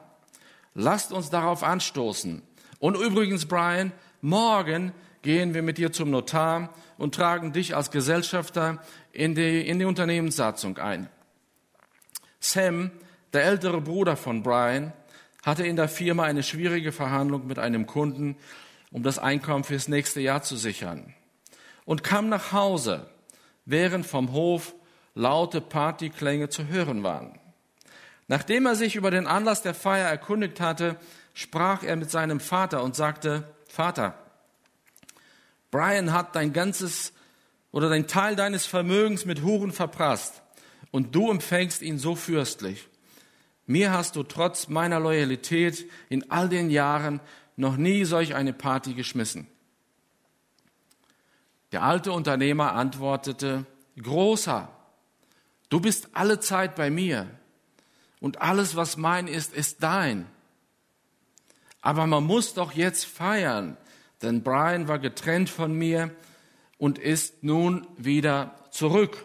Lasst 0.74 1.12
uns 1.12 1.30
darauf 1.30 1.64
anstoßen. 1.64 2.42
Und 2.80 2.98
übrigens, 2.98 3.46
Brian, 3.46 3.92
morgen 4.22 4.92
gehen 5.22 5.54
wir 5.54 5.62
mit 5.62 5.78
dir 5.78 5.92
zum 5.92 6.10
Notar 6.10 6.74
und 6.98 7.16
tragen 7.16 7.54
dich 7.54 7.76
als 7.76 7.92
Gesellschafter 7.92 8.82
in 9.12 9.36
die, 9.36 9.68
in 9.68 9.80
die 9.80 9.86
Unternehmenssatzung 9.86 10.78
ein. 10.78 11.10
Sam, 12.40 12.92
der 13.34 13.46
ältere 13.46 13.82
Bruder 13.82 14.18
von 14.18 14.44
Brian, 14.44 14.94
hatte 15.44 15.66
in 15.66 15.76
der 15.76 15.90
Firma 15.90 16.24
eine 16.24 16.44
schwierige 16.44 16.92
Verhandlung 16.92 17.48
mit 17.48 17.60
einem 17.60 17.86
Kunden, 17.86 18.36
um 18.92 19.04
das 19.04 19.20
Einkommen 19.20 19.64
fürs 19.64 19.88
nächste 19.88 20.22
Jahr 20.22 20.44
zu 20.44 20.56
sichern. 20.56 21.14
Und 21.86 22.04
kam 22.04 22.30
nach 22.30 22.52
Hause, 22.52 23.10
während 23.66 24.06
vom 24.06 24.34
Hof 24.34 24.76
laute 25.16 25.62
Partyklänge 25.62 26.50
zu 26.50 26.68
hören 26.68 27.04
waren. 27.04 27.40
Nachdem 28.28 28.66
er 28.66 28.76
sich 28.76 28.96
über 28.96 29.12
den 29.12 29.28
Anlass 29.28 29.62
der 29.62 29.74
Feier 29.74 30.08
erkundigt 30.08 30.62
hatte, 30.62 30.96
sprach 31.34 31.84
er 31.84 31.96
mit 31.96 32.12
seinem 32.12 32.40
Vater 32.40 32.84
und 32.84 32.96
sagte, 32.96 33.44
Vater, 33.68 34.16
Brian 35.72 36.12
hat 36.12 36.36
dein 36.36 36.54
ganzes 36.54 37.14
oder 37.72 37.90
dein 37.90 38.08
Teil 38.08 38.36
deines 38.36 38.66
Vermögens 38.66 39.26
mit 39.26 39.42
Huren 39.42 39.72
verprasst 39.72 40.42
und 40.92 41.16
du 41.16 41.32
empfängst 41.32 41.82
ihn 41.82 41.98
so 41.98 42.16
fürstlich. 42.16 42.88
Mir 43.66 43.92
hast 43.92 44.18
du 44.18 44.24
trotz 44.24 44.68
meiner 44.68 45.00
Loyalität 45.00 45.90
in 46.10 46.30
all 46.30 46.50
den 46.50 46.70
Jahren 46.70 47.22
noch 47.56 47.78
nie 47.78 48.04
solch 48.04 48.36
eine 48.36 48.54
Party 48.54 48.94
geschmissen. 48.94 49.48
Der 51.72 51.84
alte 51.84 52.12
Unternehmer 52.12 52.74
antwortete, 52.74 53.66
Großer, 54.02 54.70
du 55.70 55.80
bist 55.80 56.10
alle 56.14 56.40
Zeit 56.40 56.76
bei 56.76 56.90
mir 56.90 57.28
und 58.20 58.42
alles, 58.42 58.76
was 58.76 58.98
mein 58.98 59.28
ist, 59.28 59.54
ist 59.54 59.84
dein. 59.84 60.28
Aber 61.82 62.08
man 62.08 62.24
muss 62.24 62.54
doch 62.54 62.74
jetzt 62.74 63.06
feiern, 63.06 63.78
denn 64.24 64.44
Brian 64.44 64.88
war 64.88 65.00
getrennt 65.00 65.50
von 65.50 65.74
mir 65.74 66.16
und 66.78 66.98
ist 66.98 67.44
nun 67.44 67.88
wieder 67.98 68.56
zurück. 68.72 69.24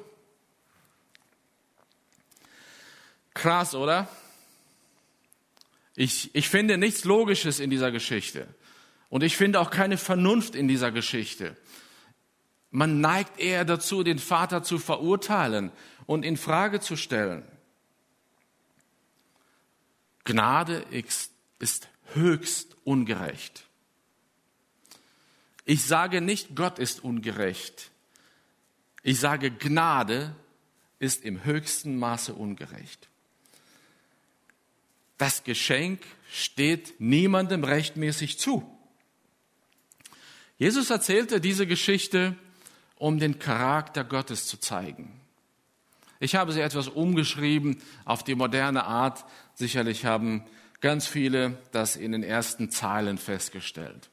Krass, 3.34 3.74
oder? 3.74 4.08
Ich, 5.94 6.34
ich 6.34 6.48
finde 6.48 6.78
nichts 6.78 7.04
Logisches 7.04 7.60
in 7.60 7.70
dieser 7.70 7.90
Geschichte. 7.90 8.46
Und 9.08 9.22
ich 9.22 9.36
finde 9.36 9.60
auch 9.60 9.70
keine 9.70 9.98
Vernunft 9.98 10.54
in 10.54 10.68
dieser 10.68 10.90
Geschichte. 10.90 11.56
Man 12.70 13.00
neigt 13.00 13.38
eher 13.38 13.64
dazu, 13.64 14.02
den 14.02 14.18
Vater 14.18 14.62
zu 14.62 14.78
verurteilen 14.78 15.70
und 16.04 16.24
in 16.24 16.36
Frage 16.36 16.80
zu 16.80 16.96
stellen. 16.96 17.44
Gnade 20.24 20.84
ist 20.90 21.88
höchst 22.14 22.76
ungerecht. 22.84 23.65
Ich 25.66 25.84
sage 25.84 26.20
nicht, 26.20 26.54
Gott 26.54 26.78
ist 26.78 27.02
ungerecht. 27.04 27.90
Ich 29.02 29.18
sage, 29.18 29.50
Gnade 29.50 30.34
ist 31.00 31.24
im 31.24 31.44
höchsten 31.44 31.98
Maße 31.98 32.32
ungerecht. 32.32 33.08
Das 35.18 35.42
Geschenk 35.42 36.00
steht 36.30 37.00
niemandem 37.00 37.64
rechtmäßig 37.64 38.38
zu. 38.38 38.64
Jesus 40.56 40.90
erzählte 40.90 41.40
diese 41.40 41.66
Geschichte, 41.66 42.36
um 42.96 43.18
den 43.18 43.38
Charakter 43.40 44.04
Gottes 44.04 44.46
zu 44.46 44.58
zeigen. 44.58 45.20
Ich 46.20 46.36
habe 46.36 46.52
sie 46.52 46.60
etwas 46.60 46.88
umgeschrieben 46.88 47.82
auf 48.04 48.22
die 48.22 48.36
moderne 48.36 48.84
Art. 48.84 49.24
Sicherlich 49.54 50.04
haben 50.04 50.44
ganz 50.80 51.08
viele 51.08 51.58
das 51.72 51.96
in 51.96 52.12
den 52.12 52.22
ersten 52.22 52.70
Zeilen 52.70 53.18
festgestellt. 53.18 54.10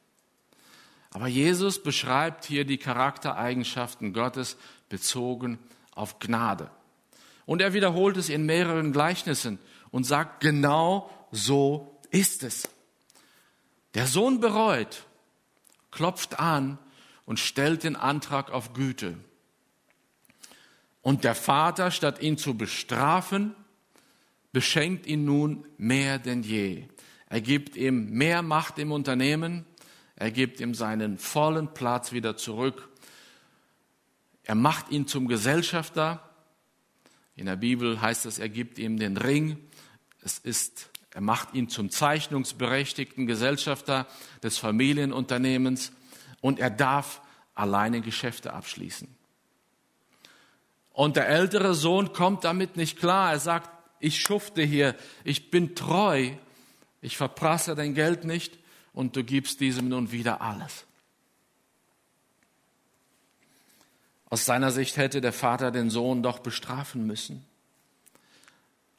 Aber 1.14 1.28
Jesus 1.28 1.80
beschreibt 1.80 2.44
hier 2.44 2.64
die 2.64 2.76
Charaktereigenschaften 2.76 4.12
Gottes 4.12 4.56
bezogen 4.88 5.60
auf 5.94 6.18
Gnade. 6.18 6.72
Und 7.46 7.62
er 7.62 7.72
wiederholt 7.72 8.16
es 8.16 8.28
in 8.28 8.46
mehreren 8.46 8.92
Gleichnissen 8.92 9.60
und 9.92 10.02
sagt, 10.02 10.40
genau 10.40 11.08
so 11.30 12.00
ist 12.10 12.42
es. 12.42 12.68
Der 13.94 14.08
Sohn 14.08 14.40
bereut, 14.40 15.06
klopft 15.92 16.40
an 16.40 16.78
und 17.26 17.38
stellt 17.38 17.84
den 17.84 17.94
Antrag 17.94 18.50
auf 18.50 18.72
Güte. 18.72 19.16
Und 21.00 21.22
der 21.22 21.36
Vater, 21.36 21.92
statt 21.92 22.22
ihn 22.22 22.38
zu 22.38 22.56
bestrafen, 22.56 23.54
beschenkt 24.52 25.06
ihn 25.06 25.24
nun 25.24 25.64
mehr 25.78 26.18
denn 26.18 26.42
je. 26.42 26.88
Er 27.28 27.40
gibt 27.40 27.76
ihm 27.76 28.10
mehr 28.10 28.42
Macht 28.42 28.80
im 28.80 28.90
Unternehmen, 28.90 29.64
er 30.16 30.30
gibt 30.30 30.60
ihm 30.60 30.74
seinen 30.74 31.18
vollen 31.18 31.74
Platz 31.74 32.12
wieder 32.12 32.36
zurück. 32.36 32.88
Er 34.44 34.54
macht 34.54 34.90
ihn 34.90 35.08
zum 35.08 35.26
Gesellschafter. 35.26 36.22
In 37.34 37.46
der 37.46 37.56
Bibel 37.56 38.00
heißt 38.00 38.26
es, 38.26 38.38
er 38.38 38.48
gibt 38.48 38.78
ihm 38.78 38.98
den 38.98 39.16
Ring. 39.16 39.58
Es 40.22 40.38
ist, 40.38 40.90
er 41.10 41.20
macht 41.20 41.54
ihn 41.54 41.68
zum 41.68 41.90
zeichnungsberechtigten 41.90 43.26
Gesellschafter 43.26 44.06
des 44.42 44.58
Familienunternehmens 44.58 45.92
und 46.40 46.60
er 46.60 46.70
darf 46.70 47.20
alleine 47.54 48.00
Geschäfte 48.00 48.52
abschließen. 48.52 49.08
Und 50.92 51.16
der 51.16 51.28
ältere 51.28 51.74
Sohn 51.74 52.12
kommt 52.12 52.44
damit 52.44 52.76
nicht 52.76 53.00
klar. 53.00 53.32
Er 53.32 53.40
sagt, 53.40 53.68
ich 53.98 54.20
schufte 54.20 54.62
hier, 54.62 54.94
ich 55.24 55.50
bin 55.50 55.74
treu, 55.74 56.30
ich 57.00 57.16
verprasse 57.16 57.74
dein 57.74 57.94
Geld 57.94 58.24
nicht 58.24 58.58
und 58.94 59.16
du 59.16 59.24
gibst 59.24 59.60
diesem 59.60 59.88
nun 59.88 60.12
wieder 60.12 60.40
alles. 60.40 60.86
Aus 64.30 64.46
seiner 64.46 64.72
Sicht 64.72 64.96
hätte 64.96 65.20
der 65.20 65.32
Vater 65.32 65.70
den 65.70 65.90
Sohn 65.90 66.22
doch 66.22 66.38
bestrafen 66.38 67.06
müssen. 67.06 67.44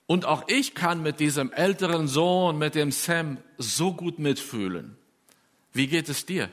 Und 0.07 0.25
auch 0.25 0.43
ich 0.47 0.75
kann 0.75 1.01
mit 1.01 1.19
diesem 1.19 1.51
älteren 1.51 2.07
Sohn, 2.07 2.57
mit 2.57 2.75
dem 2.75 2.91
Sam, 2.91 3.37
so 3.57 3.93
gut 3.93 4.19
mitfühlen. 4.19 4.95
Wie 5.73 5.87
geht 5.87 6.09
es 6.09 6.25
dir? 6.25 6.49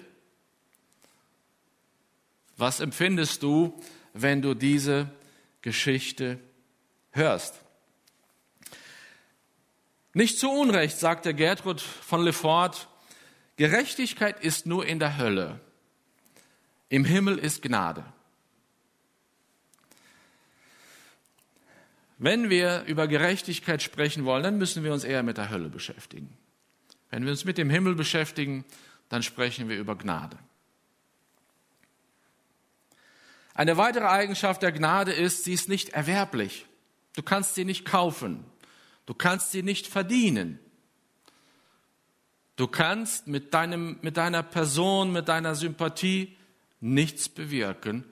Was 2.57 2.81
empfindest 2.81 3.43
du, 3.43 3.79
wenn 4.15 4.41
du 4.41 4.55
diese 4.55 5.11
Geschichte 5.61 6.39
hörst? 7.11 7.61
Nicht 10.15 10.39
zu 10.39 10.51
Unrecht, 10.51 10.99
sagte 10.99 11.35
Gertrud 11.35 11.81
von 11.81 12.23
Lefort, 12.23 12.89
Gerechtigkeit 13.57 14.43
ist 14.43 14.67
nur 14.67 14.87
in 14.87 14.99
der 14.99 15.19
Hölle. 15.19 15.61
Im 16.89 17.05
Himmel 17.05 17.39
ist 17.39 17.63
Gnade. 17.63 18.05
Wenn 22.19 22.51
wir 22.51 22.85
über 22.85 23.09
Gerechtigkeit 23.09 23.83
sprechen 23.83 24.25
wollen, 24.25 24.43
dann 24.43 24.59
müssen 24.59 24.85
wir 24.85 24.93
uns 24.93 25.03
eher 25.03 25.23
mit 25.23 25.39
der 25.39 25.51
Hölle 25.51 25.69
beschäftigen. 25.69 26.37
Wenn 27.11 27.25
wir 27.25 27.33
uns 27.33 27.45
mit 27.45 27.59
dem 27.59 27.69
Himmel 27.69 27.95
beschäftigen, 27.95 28.65
dann 29.09 29.23
sprechen 29.23 29.69
wir 29.69 29.77
über 29.77 29.97
Gnade. 29.97 30.39
Eine 33.55 33.77
weitere 33.77 34.07
Eigenschaft 34.07 34.63
der 34.63 34.73
Gnade 34.73 35.13
ist, 35.13 35.45
sie 35.45 35.53
ist 35.53 35.69
nicht 35.69 35.91
erwerblich. 35.91 36.67
Du 37.15 37.23
kannst 37.23 37.55
sie 37.55 37.65
nicht 37.65 37.85
kaufen. 37.85 38.45
Du 39.05 39.15
kannst 39.15 39.51
sie 39.51 39.63
nicht 39.63 39.87
verdienen. 39.87 40.59
Du 42.57 42.67
kannst 42.67 43.27
mit, 43.27 43.55
deinem, 43.55 43.99
mit 44.03 44.17
deiner 44.17 44.43
Person, 44.43 45.13
mit 45.13 45.29
deiner 45.29 45.55
Sympathie 45.55 46.37
nichts 46.81 47.29
bewirken, 47.29 48.05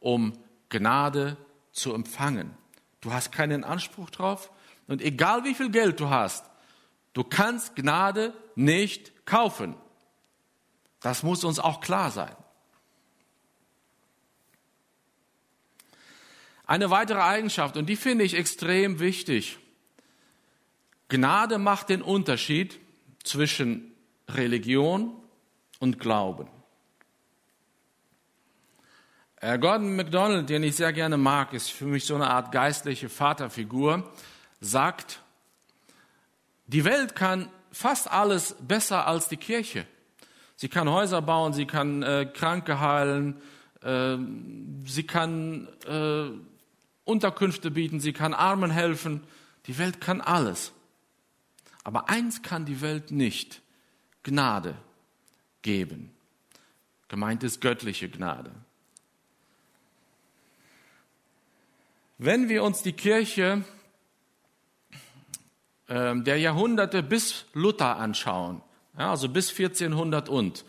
um 0.00 0.32
Gnade 0.68 1.36
zu 1.72 1.94
empfangen. 1.94 2.56
Du 3.00 3.12
hast 3.12 3.32
keinen 3.32 3.64
Anspruch 3.64 4.10
drauf 4.10 4.50
und 4.86 5.00
egal 5.02 5.44
wie 5.44 5.54
viel 5.54 5.70
Geld 5.70 6.00
du 6.00 6.10
hast, 6.10 6.44
du 7.12 7.22
kannst 7.22 7.76
Gnade 7.76 8.34
nicht 8.56 9.26
kaufen. 9.26 9.76
Das 11.00 11.22
muss 11.22 11.44
uns 11.44 11.58
auch 11.58 11.80
klar 11.80 12.10
sein. 12.10 12.34
Eine 16.66 16.88
weitere 16.88 17.20
Eigenschaft, 17.20 17.76
und 17.76 17.86
die 17.86 17.96
finde 17.96 18.24
ich 18.24 18.34
extrem 18.34 18.98
wichtig. 18.98 19.58
Gnade 21.08 21.58
macht 21.58 21.90
den 21.90 22.00
Unterschied 22.00 22.80
zwischen 23.24 23.92
Religion 24.28 25.12
und 25.80 25.98
Glauben. 25.98 26.48
Gordon 29.40 29.96
MacDonald, 29.96 30.48
den 30.48 30.62
ich 30.62 30.76
sehr 30.76 30.94
gerne 30.94 31.18
mag, 31.18 31.52
ist 31.52 31.70
für 31.70 31.84
mich 31.84 32.06
so 32.06 32.14
eine 32.14 32.30
Art 32.30 32.50
geistliche 32.50 33.10
Vaterfigur, 33.10 34.10
sagt, 34.60 35.20
die 36.66 36.84
Welt 36.84 37.14
kann 37.14 37.50
fast 37.70 38.10
alles 38.10 38.56
besser 38.60 39.06
als 39.06 39.28
die 39.28 39.36
Kirche. 39.36 39.86
Sie 40.56 40.68
kann 40.68 40.88
Häuser 40.88 41.20
bauen, 41.20 41.52
sie 41.52 41.66
kann 41.66 42.02
äh, 42.02 42.26
Kranke 42.32 42.80
heilen, 42.80 43.36
äh, 43.82 44.16
sie 44.86 45.02
kann 45.06 45.68
äh, 45.86 46.30
Unterkünfte 47.04 47.70
bieten, 47.70 48.00
sie 48.00 48.14
kann 48.14 48.32
Armen 48.32 48.70
helfen. 48.70 49.24
Die 49.66 49.76
Welt 49.78 50.00
kann 50.00 50.20
alles. 50.20 50.72
Aber 51.84 52.08
eins 52.08 52.42
kann 52.42 52.64
die 52.64 52.80
Welt 52.80 53.10
nicht, 53.10 53.60
Gnade 54.22 54.74
geben. 55.62 56.10
Gemeint 57.08 57.44
ist 57.44 57.60
göttliche 57.60 58.08
Gnade. 58.08 58.50
Wenn 62.16 62.48
wir 62.48 62.62
uns 62.62 62.82
die 62.82 62.94
Kirche 62.94 63.64
äh, 65.88 66.14
der 66.16 66.38
Jahrhunderte 66.38 67.02
bis 67.02 67.44
Luther 67.52 67.96
anschauen, 67.96 68.62
also 68.96 69.28
bis 69.28 69.50
1400 69.50 70.28
und, 70.30 70.64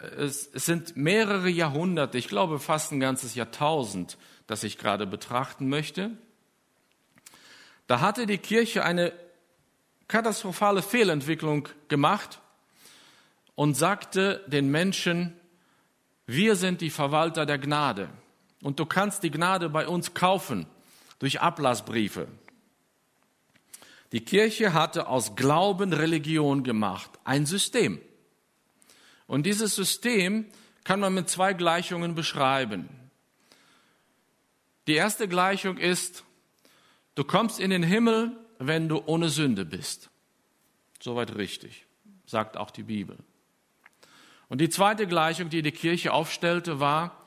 äh, 0.00 0.24
es 0.24 0.44
sind 0.54 0.96
mehrere 0.96 1.48
Jahrhunderte, 1.50 2.18
ich 2.18 2.26
glaube 2.26 2.58
fast 2.58 2.90
ein 2.90 3.00
ganzes 3.00 3.36
Jahrtausend, 3.36 4.18
das 4.48 4.64
ich 4.64 4.76
gerade 4.76 5.06
betrachten 5.06 5.68
möchte, 5.68 6.10
da 7.86 8.00
hatte 8.00 8.26
die 8.26 8.38
Kirche 8.38 8.84
eine 8.84 9.12
katastrophale 10.12 10.82
Fehlentwicklung 10.82 11.70
gemacht 11.88 12.42
und 13.54 13.78
sagte 13.78 14.44
den 14.46 14.70
Menschen, 14.70 15.32
wir 16.26 16.54
sind 16.54 16.82
die 16.82 16.90
Verwalter 16.90 17.46
der 17.46 17.56
Gnade 17.56 18.10
und 18.62 18.78
du 18.78 18.84
kannst 18.84 19.22
die 19.22 19.30
Gnade 19.30 19.70
bei 19.70 19.88
uns 19.88 20.12
kaufen 20.12 20.66
durch 21.18 21.40
Ablassbriefe. 21.40 22.28
Die 24.12 24.22
Kirche 24.22 24.74
hatte 24.74 25.06
aus 25.06 25.34
Glauben 25.34 25.94
Religion 25.94 26.62
gemacht, 26.62 27.10
ein 27.24 27.46
System. 27.46 27.98
Und 29.26 29.46
dieses 29.46 29.74
System 29.74 30.44
kann 30.84 31.00
man 31.00 31.14
mit 31.14 31.30
zwei 31.30 31.54
Gleichungen 31.54 32.14
beschreiben. 32.14 32.86
Die 34.86 34.94
erste 34.94 35.26
Gleichung 35.26 35.78
ist, 35.78 36.22
du 37.14 37.24
kommst 37.24 37.60
in 37.60 37.70
den 37.70 37.82
Himmel, 37.82 38.36
wenn 38.66 38.88
du 38.88 39.02
ohne 39.06 39.28
Sünde 39.28 39.64
bist. 39.64 40.10
Soweit 41.00 41.34
richtig, 41.36 41.86
sagt 42.26 42.56
auch 42.56 42.70
die 42.70 42.84
Bibel. 42.84 43.18
Und 44.48 44.60
die 44.60 44.68
zweite 44.68 45.06
Gleichung, 45.06 45.48
die 45.48 45.62
die 45.62 45.72
Kirche 45.72 46.12
aufstellte, 46.12 46.78
war, 46.78 47.26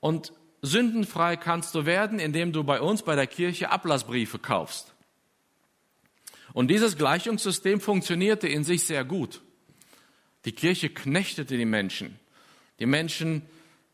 und 0.00 0.32
sündenfrei 0.62 1.36
kannst 1.36 1.74
du 1.74 1.86
werden, 1.86 2.18
indem 2.18 2.52
du 2.52 2.62
bei 2.64 2.80
uns, 2.80 3.02
bei 3.02 3.16
der 3.16 3.26
Kirche, 3.26 3.70
Ablassbriefe 3.70 4.38
kaufst. 4.38 4.94
Und 6.52 6.68
dieses 6.68 6.96
Gleichungssystem 6.96 7.80
funktionierte 7.80 8.48
in 8.48 8.64
sich 8.64 8.84
sehr 8.84 9.04
gut. 9.04 9.42
Die 10.44 10.52
Kirche 10.52 10.88
knechtete 10.88 11.56
die 11.56 11.64
Menschen. 11.64 12.18
Die 12.78 12.86
Menschen 12.86 13.42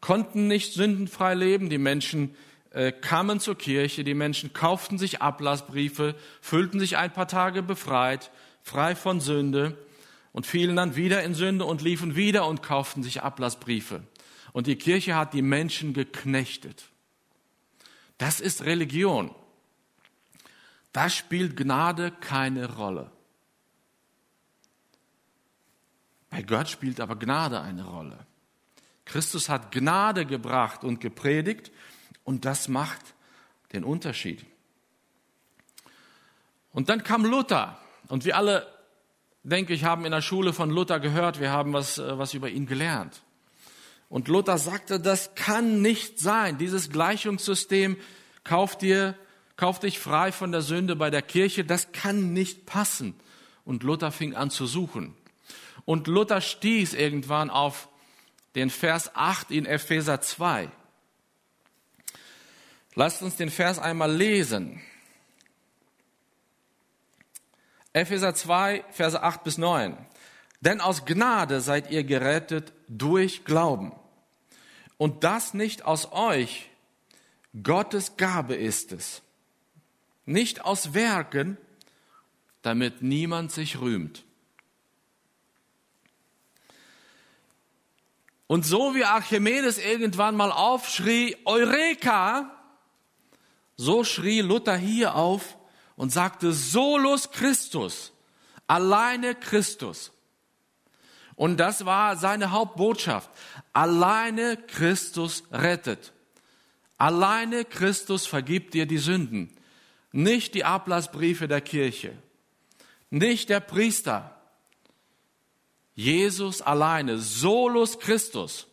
konnten 0.01 0.47
nicht 0.47 0.75
sündenfrei 0.75 1.35
leben, 1.35 1.71
die 1.71 1.79
Menschen 1.79 2.37
äh, 2.75 2.91
kamen 2.91 3.39
zur 3.39 3.57
Kirche, 3.57 4.03
die 4.03 4.15
Menschen 4.15 4.53
kauften 4.53 4.99
sich 4.99 5.23
Ablassbriefe, 5.23 6.17
fühlten 6.41 6.81
sich 6.81 6.97
ein 6.97 7.13
paar 7.13 7.29
Tage 7.29 7.63
befreit, 7.63 8.33
frei 8.63 8.97
von 8.97 9.21
Sünde 9.21 9.79
und 10.33 10.45
fielen 10.45 10.75
dann 10.75 10.97
wieder 10.97 11.23
in 11.23 11.35
Sünde 11.35 11.67
und 11.67 11.83
liefen 11.83 12.17
wieder 12.17 12.49
und 12.49 12.65
kauften 12.65 13.05
sich 13.05 13.23
Ablassbriefe. 13.23 14.03
Und 14.53 14.67
die 14.67 14.75
Kirche 14.75 15.15
hat 15.15 15.35
die 15.35 15.43
Menschen 15.43 15.95
geknechtet. 15.95 16.87
Das 18.19 18.41
ist 18.41 18.65
Religion. 18.65 19.33
Da 20.93 21.09
spielt 21.11 21.57
Gnade 21.57 22.11
keine 22.11 22.75
Rolle. 22.75 23.13
Bei 26.29 26.43
Gott 26.43 26.69
spielt 26.69 27.01
aber 27.01 27.15
Gnade 27.15 27.61
eine 27.61 27.85
Rolle. 27.85 28.27
Christus 29.05 29.49
hat 29.49 29.71
Gnade 29.71 30.27
gebracht 30.27 30.83
und 30.83 31.01
gepredigt 31.01 31.71
und 32.25 32.45
das 32.45 32.69
macht 32.69 33.01
den 33.73 33.85
Unterschied. 33.85 34.45
Und 36.73 36.89
dann 36.89 37.05
kam 37.05 37.25
Luther 37.25 37.79
und 38.09 38.25
wir 38.25 38.37
alle, 38.37 38.67
denke 39.45 39.75
ich, 39.75 39.85
haben 39.85 40.05
in 40.05 40.11
der 40.11 40.23
Schule 40.23 40.53
von 40.53 40.71
Luther 40.71 40.99
gehört, 40.99 41.39
wir 41.39 41.51
haben 41.53 41.73
was, 41.73 41.99
äh, 41.99 42.19
was 42.19 42.35
über 42.35 42.49
ihn 42.49 42.67
gelernt. 42.67 43.23
Und 44.09 44.29
Luther 44.29 44.59
sagte, 44.59 45.01
das 45.01 45.35
kann 45.35 45.83
nicht 45.83 46.19
sein. 46.19 46.59
Dieses 46.59 46.91
Gleichungssystem, 46.91 47.97
kauf 48.43 48.77
dir 48.77 49.17
kauf 49.57 49.79
dich 49.79 49.99
frei 49.99 50.33
von 50.33 50.53
der 50.53 50.63
Sünde 50.63 50.97
bei 50.97 51.11
der 51.11 51.23
Kirche, 51.23 51.65
das 51.65 51.93
kann 51.93 52.33
nicht 52.33 52.67
passen. 52.67 53.15
Und 53.65 53.83
Luther 53.83 54.13
fing 54.13 54.35
an 54.35 54.51
zu 54.51 54.67
suchen. 54.67 55.15
Und 55.85 56.07
Luther 56.07 56.41
stieß 56.41 56.95
irgendwann 56.95 57.51
auf 57.51 57.89
den 58.55 58.71
Vers 58.71 59.11
8 59.15 59.51
in 59.51 59.67
Epheser 59.67 60.21
2. 60.21 60.71
Lasst 62.95 63.23
uns 63.23 63.37
den 63.37 63.51
Vers 63.51 63.79
einmal 63.79 64.13
lesen. 64.13 64.81
Epheser 67.93 68.35
2, 68.35 68.85
Verse 68.91 69.23
8 69.23 69.45
bis 69.45 69.59
9. 69.59 69.97
Denn 70.61 70.81
aus 70.81 71.05
Gnade 71.05 71.61
seid 71.61 71.91
ihr 71.91 72.05
gerettet 72.05 72.73
durch 72.89 73.45
Glauben. 73.45 73.93
Und 74.97 75.25
das 75.25 75.55
nicht 75.55 75.85
aus 75.85 76.13
euch, 76.13 76.71
Gottes 77.63 78.17
Gabe 78.17 78.55
ist 78.55 78.93
es 78.93 79.23
nicht 80.27 80.65
aus 80.65 80.95
Werken, 80.95 81.59
damit 82.63 83.03
niemand 83.03 83.53
sich 83.53 83.81
rühmt. 83.81 84.25
Und 88.47 88.65
so 88.65 88.95
wie 88.95 89.05
Archimedes 89.05 89.79
irgendwann 89.79 90.37
mal 90.37 90.53
aufschrie, 90.53 91.37
Eureka, 91.45 92.54
so 93.77 94.05
schrie 94.05 94.41
Luther 94.41 94.77
hier 94.77 95.15
auf 95.15 95.57
und 95.97 96.11
sagte, 96.11 96.53
Solus 96.53 97.31
Christus, 97.31 98.13
alleine 98.67 99.35
Christus. 99.35 100.13
Und 101.37 101.59
das 101.59 101.85
war 101.85 102.17
seine 102.17 102.53
Hauptbotschaft. 102.53 103.29
Alleine 103.73 104.57
Christus 104.57 105.43
rettet. 105.51 106.13
Alleine 106.97 107.65
Christus 107.65 108.27
vergibt 108.27 108.75
dir 108.75 108.87
die 108.87 108.99
Sünden 108.99 109.51
nicht 110.15 110.55
die 110.55 110.65
Ablassbriefe 110.65 111.49
der 111.49 111.61
Kirche, 111.61 112.17
nicht 113.11 113.49
der 113.49 113.59
Priester. 113.59 114.31
Jesus 115.97 116.63
alleine, 116.63 117.19
solus 117.19 117.99
Christus. 117.99 118.69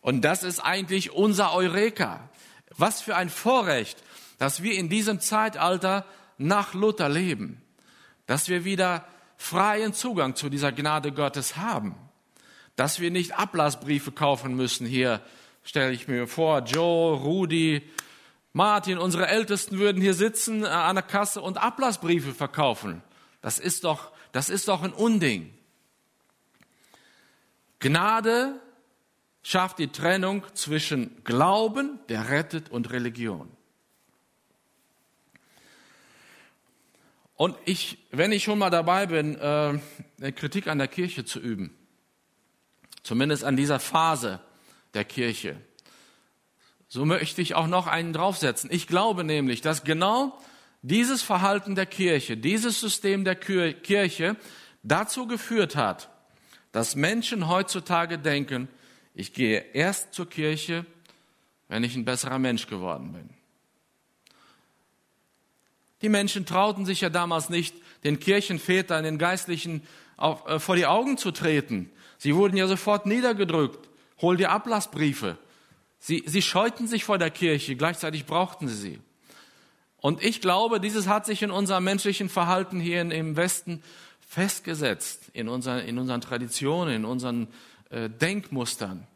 Und 0.00 0.22
das 0.22 0.42
ist 0.42 0.60
eigentlich 0.60 1.10
unser 1.10 1.52
Eureka. 1.52 2.30
Was 2.76 3.00
für 3.00 3.16
ein 3.16 3.30
Vorrecht, 3.30 4.02
dass 4.38 4.62
wir 4.62 4.74
in 4.74 4.88
diesem 4.88 5.20
Zeitalter 5.20 6.04
nach 6.38 6.74
Luther 6.74 7.08
leben, 7.08 7.62
dass 8.26 8.48
wir 8.48 8.64
wieder 8.64 9.06
freien 9.36 9.92
Zugang 9.92 10.34
zu 10.34 10.48
dieser 10.48 10.72
Gnade 10.72 11.12
Gottes 11.12 11.56
haben, 11.56 11.94
dass 12.76 13.00
wir 13.00 13.10
nicht 13.10 13.38
Ablassbriefe 13.38 14.12
kaufen 14.12 14.54
müssen. 14.54 14.86
Hier 14.86 15.20
stelle 15.62 15.92
ich 15.92 16.08
mir 16.08 16.26
vor, 16.26 16.60
Joe, 16.60 17.16
Rudi, 17.16 17.82
Martin, 18.52 18.98
unsere 18.98 19.28
Ältesten 19.28 19.78
würden 19.78 20.02
hier 20.02 20.14
sitzen 20.14 20.64
äh, 20.64 20.68
an 20.68 20.96
der 20.96 21.02
Kasse 21.02 21.40
und 21.40 21.58
Ablassbriefe 21.58 22.34
verkaufen. 22.34 23.02
Das 23.40 23.58
ist 23.58 23.84
doch, 23.84 24.12
das 24.32 24.50
ist 24.50 24.68
doch 24.68 24.82
ein 24.82 24.92
Unding. 24.92 25.52
Gnade 27.78 28.60
schafft 29.42 29.78
die 29.78 29.88
Trennung 29.88 30.44
zwischen 30.54 31.22
Glauben, 31.24 31.98
der 32.08 32.30
rettet, 32.30 32.70
und 32.70 32.90
Religion. 32.90 33.48
Und 37.34 37.56
ich, 37.64 37.98
wenn 38.10 38.30
ich 38.30 38.44
schon 38.44 38.58
mal 38.58 38.70
dabei 38.70 39.06
bin, 39.06 39.36
äh, 39.36 39.40
eine 40.18 40.32
Kritik 40.32 40.68
an 40.68 40.78
der 40.78 40.86
Kirche 40.86 41.24
zu 41.24 41.40
üben, 41.40 41.76
zumindest 43.02 43.42
an 43.42 43.56
dieser 43.56 43.80
Phase 43.80 44.40
der 44.94 45.04
Kirche, 45.04 45.56
so 46.86 47.04
möchte 47.04 47.42
ich 47.42 47.54
auch 47.54 47.66
noch 47.66 47.86
einen 47.86 48.12
draufsetzen. 48.12 48.70
Ich 48.70 48.86
glaube 48.86 49.24
nämlich, 49.24 49.60
dass 49.60 49.82
genau 49.82 50.38
dieses 50.82 51.22
Verhalten 51.22 51.74
der 51.74 51.86
Kirche, 51.86 52.36
dieses 52.36 52.80
System 52.80 53.24
der 53.24 53.34
Kirche 53.34 54.36
dazu 54.82 55.26
geführt 55.26 55.74
hat, 55.74 56.10
dass 56.70 56.94
Menschen 56.94 57.48
heutzutage 57.48 58.18
denken, 58.18 58.68
ich 59.14 59.32
gehe 59.32 59.60
erst 59.72 60.14
zur 60.14 60.28
Kirche, 60.28 60.86
wenn 61.68 61.84
ich 61.84 61.94
ein 61.96 62.04
besserer 62.04 62.38
Mensch 62.38 62.66
geworden 62.66 63.12
bin. 63.12 63.30
Die 66.02 66.08
Menschen 66.08 66.46
trauten 66.46 66.84
sich 66.84 67.00
ja 67.00 67.10
damals 67.10 67.48
nicht, 67.48 67.74
den 68.04 68.18
Kirchenvätern, 68.18 69.04
den 69.04 69.18
Geistlichen 69.18 69.82
auf, 70.16 70.46
äh, 70.46 70.58
vor 70.58 70.76
die 70.76 70.86
Augen 70.86 71.16
zu 71.16 71.30
treten. 71.30 71.90
Sie 72.18 72.34
wurden 72.34 72.56
ja 72.56 72.66
sofort 72.66 73.06
niedergedrückt. 73.06 73.88
Hol 74.20 74.36
dir 74.36 74.50
Ablassbriefe. 74.50 75.38
Sie, 75.98 76.24
sie 76.26 76.42
scheuten 76.42 76.88
sich 76.88 77.04
vor 77.04 77.18
der 77.18 77.30
Kirche, 77.30 77.76
gleichzeitig 77.76 78.26
brauchten 78.26 78.66
sie 78.66 78.74
sie. 78.74 78.98
Und 79.98 80.22
ich 80.22 80.40
glaube, 80.40 80.80
dieses 80.80 81.06
hat 81.06 81.26
sich 81.26 81.42
in 81.42 81.52
unserem 81.52 81.84
menschlichen 81.84 82.28
Verhalten 82.28 82.80
hier 82.80 83.00
im 83.00 83.36
Westen 83.36 83.84
festgesetzt, 84.26 85.30
in, 85.32 85.48
unser, 85.48 85.84
in 85.84 85.98
unseren 85.98 86.20
Traditionen, 86.20 86.94
in 86.94 87.04
unseren 87.04 87.46
äh, 87.92 88.10
Denkmustern. 88.10 89.06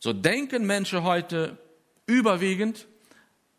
So 0.00 0.12
denken 0.12 0.66
Menschen 0.66 1.02
heute 1.02 1.56
überwiegend, 2.06 2.86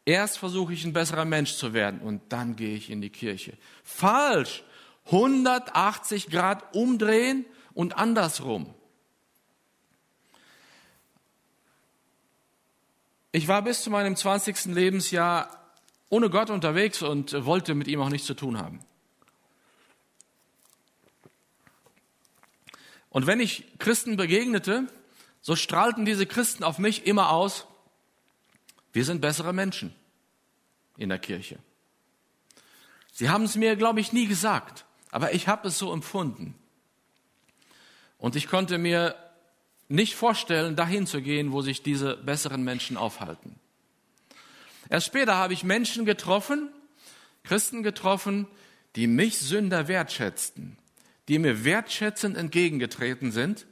erst 0.05 0.37
versuche 0.37 0.73
ich 0.73 0.85
ein 0.85 0.93
besserer 0.93 1.25
Mensch 1.25 1.55
zu 1.55 1.73
werden 1.73 2.01
und 2.01 2.21
dann 2.29 2.55
gehe 2.55 2.75
ich 2.75 2.89
in 2.89 3.01
die 3.01 3.09
Kirche. 3.09 3.57
Falsch. 3.83 4.63
180 5.07 6.29
Grad 6.29 6.75
umdrehen 6.75 7.45
und 7.73 7.97
andersrum. 7.97 8.73
Ich 13.31 13.47
war 13.47 13.61
bis 13.61 13.83
zu 13.83 13.89
meinem 13.89 14.15
20. 14.15 14.65
Lebensjahr 14.73 15.49
ohne 16.09 16.29
Gott 16.29 16.49
unterwegs 16.49 17.01
und 17.01 17.45
wollte 17.45 17.75
mit 17.75 17.87
ihm 17.87 18.01
auch 18.01 18.09
nichts 18.09 18.27
zu 18.27 18.33
tun 18.33 18.57
haben. 18.57 18.79
Und 23.15 23.27
wenn 23.27 23.39
ich 23.39 23.63
Christen 23.79 24.17
begegnete, 24.17 24.87
so 25.39 25.55
strahlten 25.55 26.03
diese 26.03 26.25
Christen 26.25 26.65
auf 26.65 26.79
mich 26.79 27.07
immer 27.07 27.29
aus, 27.29 27.65
wir 28.91 29.05
sind 29.05 29.21
bessere 29.21 29.53
Menschen 29.53 29.95
in 30.97 31.07
der 31.07 31.19
Kirche. 31.19 31.57
Sie 33.13 33.29
haben 33.29 33.45
es 33.45 33.55
mir, 33.55 33.77
glaube 33.77 34.01
ich, 34.01 34.11
nie 34.11 34.27
gesagt, 34.27 34.83
aber 35.11 35.33
ich 35.33 35.47
habe 35.47 35.69
es 35.69 35.77
so 35.77 35.93
empfunden. 35.93 36.55
Und 38.17 38.35
ich 38.35 38.49
konnte 38.49 38.77
mir 38.77 39.15
nicht 39.87 40.15
vorstellen, 40.15 40.75
dahin 40.75 41.07
zu 41.07 41.21
gehen, 41.21 41.53
wo 41.53 41.61
sich 41.61 41.81
diese 41.83 42.17
besseren 42.17 42.65
Menschen 42.65 42.97
aufhalten. 42.97 43.57
Erst 44.89 45.07
später 45.07 45.35
habe 45.35 45.53
ich 45.53 45.63
Menschen 45.63 46.03
getroffen, 46.03 46.67
Christen 47.45 47.81
getroffen, 47.81 48.45
die 48.97 49.07
mich 49.07 49.39
Sünder 49.39 49.87
wertschätzten, 49.87 50.77
die 51.27 51.39
mir 51.39 51.65
wertschätzend 51.65 52.37
entgegengetreten 52.37 53.31
sind. 53.31 53.65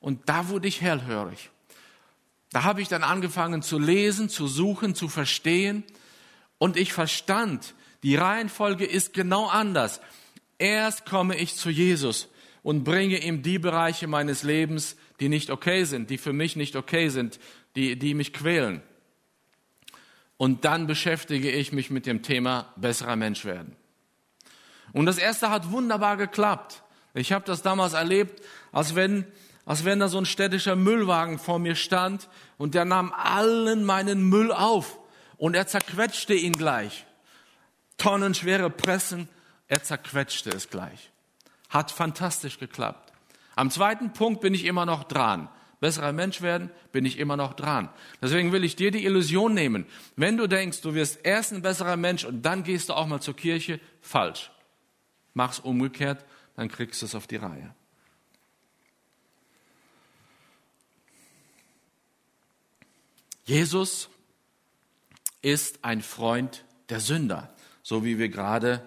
Und 0.00 0.28
da 0.28 0.48
wurde 0.48 0.68
ich 0.68 0.80
hellhörig. 0.80 1.50
Da 2.50 2.64
habe 2.64 2.80
ich 2.80 2.88
dann 2.88 3.02
angefangen 3.02 3.62
zu 3.62 3.78
lesen, 3.78 4.28
zu 4.28 4.46
suchen, 4.46 4.94
zu 4.94 5.08
verstehen. 5.08 5.84
Und 6.58 6.76
ich 6.76 6.92
verstand, 6.92 7.74
die 8.02 8.16
Reihenfolge 8.16 8.84
ist 8.84 9.12
genau 9.12 9.46
anders. 9.46 10.00
Erst 10.58 11.06
komme 11.06 11.36
ich 11.36 11.54
zu 11.54 11.70
Jesus 11.70 12.28
und 12.62 12.84
bringe 12.84 13.18
ihm 13.22 13.42
die 13.42 13.58
Bereiche 13.58 14.06
meines 14.06 14.42
Lebens, 14.42 14.96
die 15.20 15.28
nicht 15.28 15.50
okay 15.50 15.84
sind, 15.84 16.10
die 16.10 16.18
für 16.18 16.32
mich 16.32 16.56
nicht 16.56 16.76
okay 16.76 17.08
sind, 17.08 17.38
die, 17.74 17.98
die 17.98 18.14
mich 18.14 18.32
quälen. 18.32 18.82
Und 20.36 20.64
dann 20.64 20.86
beschäftige 20.86 21.50
ich 21.50 21.72
mich 21.72 21.90
mit 21.90 22.06
dem 22.06 22.22
Thema 22.22 22.72
besserer 22.76 23.16
Mensch 23.16 23.44
werden. 23.44 23.76
Und 24.92 25.06
das 25.06 25.18
erste 25.18 25.50
hat 25.50 25.70
wunderbar 25.70 26.16
geklappt. 26.16 26.82
Ich 27.14 27.32
habe 27.32 27.44
das 27.44 27.62
damals 27.62 27.94
erlebt, 27.94 28.42
als 28.72 28.94
wenn, 28.94 29.26
als 29.64 29.84
wenn 29.84 30.00
da 30.00 30.08
so 30.08 30.18
ein 30.18 30.26
städtischer 30.26 30.76
Müllwagen 30.76 31.38
vor 31.38 31.58
mir 31.58 31.74
stand 31.74 32.28
und 32.58 32.74
der 32.74 32.84
nahm 32.84 33.12
allen 33.12 33.84
meinen 33.84 34.22
Müll 34.28 34.52
auf 34.52 34.98
und 35.38 35.54
er 35.54 35.66
zerquetschte 35.66 36.34
ihn 36.34 36.52
gleich. 36.52 37.06
Tonnenschwere 37.98 38.70
Pressen, 38.70 39.28
er 39.68 39.82
zerquetschte 39.82 40.50
es 40.50 40.68
gleich. 40.68 41.10
Hat 41.70 41.90
fantastisch 41.90 42.58
geklappt. 42.58 43.12
Am 43.54 43.70
zweiten 43.70 44.12
Punkt 44.12 44.42
bin 44.42 44.54
ich 44.54 44.64
immer 44.64 44.84
noch 44.84 45.04
dran. 45.04 45.48
Besserer 45.80 46.12
Mensch 46.12 46.40
werden, 46.40 46.70
bin 46.92 47.04
ich 47.04 47.18
immer 47.18 47.36
noch 47.36 47.54
dran. 47.54 47.90
Deswegen 48.22 48.52
will 48.52 48.64
ich 48.64 48.76
dir 48.76 48.90
die 48.90 49.04
Illusion 49.04 49.52
nehmen. 49.52 49.86
Wenn 50.16 50.36
du 50.36 50.46
denkst, 50.46 50.80
du 50.80 50.94
wirst 50.94 51.20
erst 51.22 51.52
ein 51.52 51.62
besserer 51.62 51.96
Mensch 51.96 52.24
und 52.24 52.42
dann 52.42 52.62
gehst 52.62 52.88
du 52.88 52.94
auch 52.94 53.06
mal 53.06 53.20
zur 53.20 53.36
Kirche, 53.36 53.80
falsch. 54.00 54.50
Mach's 55.36 55.60
umgekehrt, 55.60 56.24
dann 56.54 56.68
kriegst 56.68 57.02
du 57.02 57.06
es 57.06 57.14
auf 57.14 57.26
die 57.26 57.36
Reihe. 57.36 57.74
Jesus 63.44 64.08
ist 65.42 65.84
ein 65.84 66.02
Freund 66.02 66.64
der 66.88 66.98
Sünder, 66.98 67.54
so 67.82 68.04
wie 68.04 68.18
wir 68.18 68.28
gerade 68.28 68.82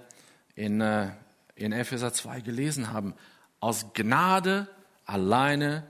in 0.56 0.82
äh, 0.82 1.12
in 1.60 1.72
Epheser 1.72 2.14
2 2.14 2.42
gelesen 2.42 2.92
haben. 2.92 3.14
Aus 3.60 3.94
Gnade 3.94 4.68
alleine 5.06 5.86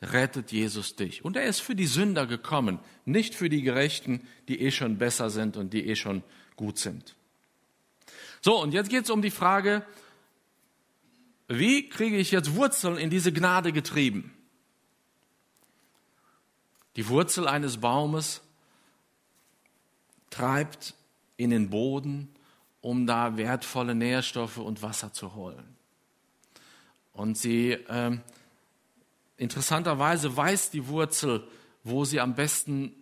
rettet 0.00 0.52
Jesus 0.52 0.94
dich. 0.96 1.24
Und 1.24 1.36
er 1.36 1.44
ist 1.44 1.60
für 1.60 1.74
die 1.74 1.86
Sünder 1.86 2.26
gekommen, 2.26 2.78
nicht 3.04 3.34
für 3.34 3.48
die 3.48 3.62
Gerechten, 3.62 4.26
die 4.46 4.60
eh 4.60 4.70
schon 4.70 4.98
besser 4.98 5.30
sind 5.30 5.56
und 5.56 5.72
die 5.72 5.86
eh 5.88 5.96
schon 5.96 6.22
gut 6.56 6.78
sind. 6.78 7.16
So, 8.40 8.60
und 8.60 8.72
jetzt 8.72 8.90
geht 8.90 9.04
es 9.04 9.10
um 9.10 9.22
die 9.22 9.30
Frage, 9.30 9.84
wie 11.48 11.88
kriege 11.88 12.16
ich 12.16 12.30
jetzt 12.30 12.54
Wurzeln 12.54 12.98
in 12.98 13.10
diese 13.10 13.32
Gnade 13.32 13.72
getrieben? 13.72 14.34
Die 16.96 17.08
Wurzel 17.08 17.48
eines 17.48 17.78
Baumes 17.78 18.42
treibt 20.30 20.94
in 21.36 21.50
den 21.50 21.70
Boden 21.70 22.28
um 22.80 23.06
da 23.06 23.36
wertvolle 23.36 23.94
Nährstoffe 23.94 24.58
und 24.58 24.82
Wasser 24.82 25.12
zu 25.12 25.34
holen. 25.34 25.76
Und 27.12 27.36
sie, 27.36 27.72
äh, 27.72 28.18
interessanterweise 29.36 30.36
weiß 30.36 30.70
die 30.70 30.86
Wurzel, 30.86 31.46
wo 31.82 32.04
sie 32.04 32.20
am 32.20 32.34
besten 32.34 32.94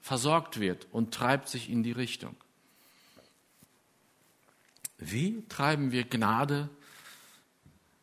versorgt 0.00 0.60
wird 0.60 0.86
und 0.92 1.12
treibt 1.12 1.48
sich 1.48 1.68
in 1.68 1.82
die 1.82 1.92
Richtung. 1.92 2.36
Wie 5.10 5.44
treiben 5.48 5.90
wir 5.90 6.04
Gnade? 6.04 6.68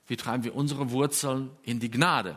Wie 0.07 0.17
treiben 0.17 0.43
wir 0.43 0.55
unsere 0.55 0.91
Wurzeln 0.91 1.51
in 1.63 1.79
die 1.79 1.89
Gnade? 1.89 2.35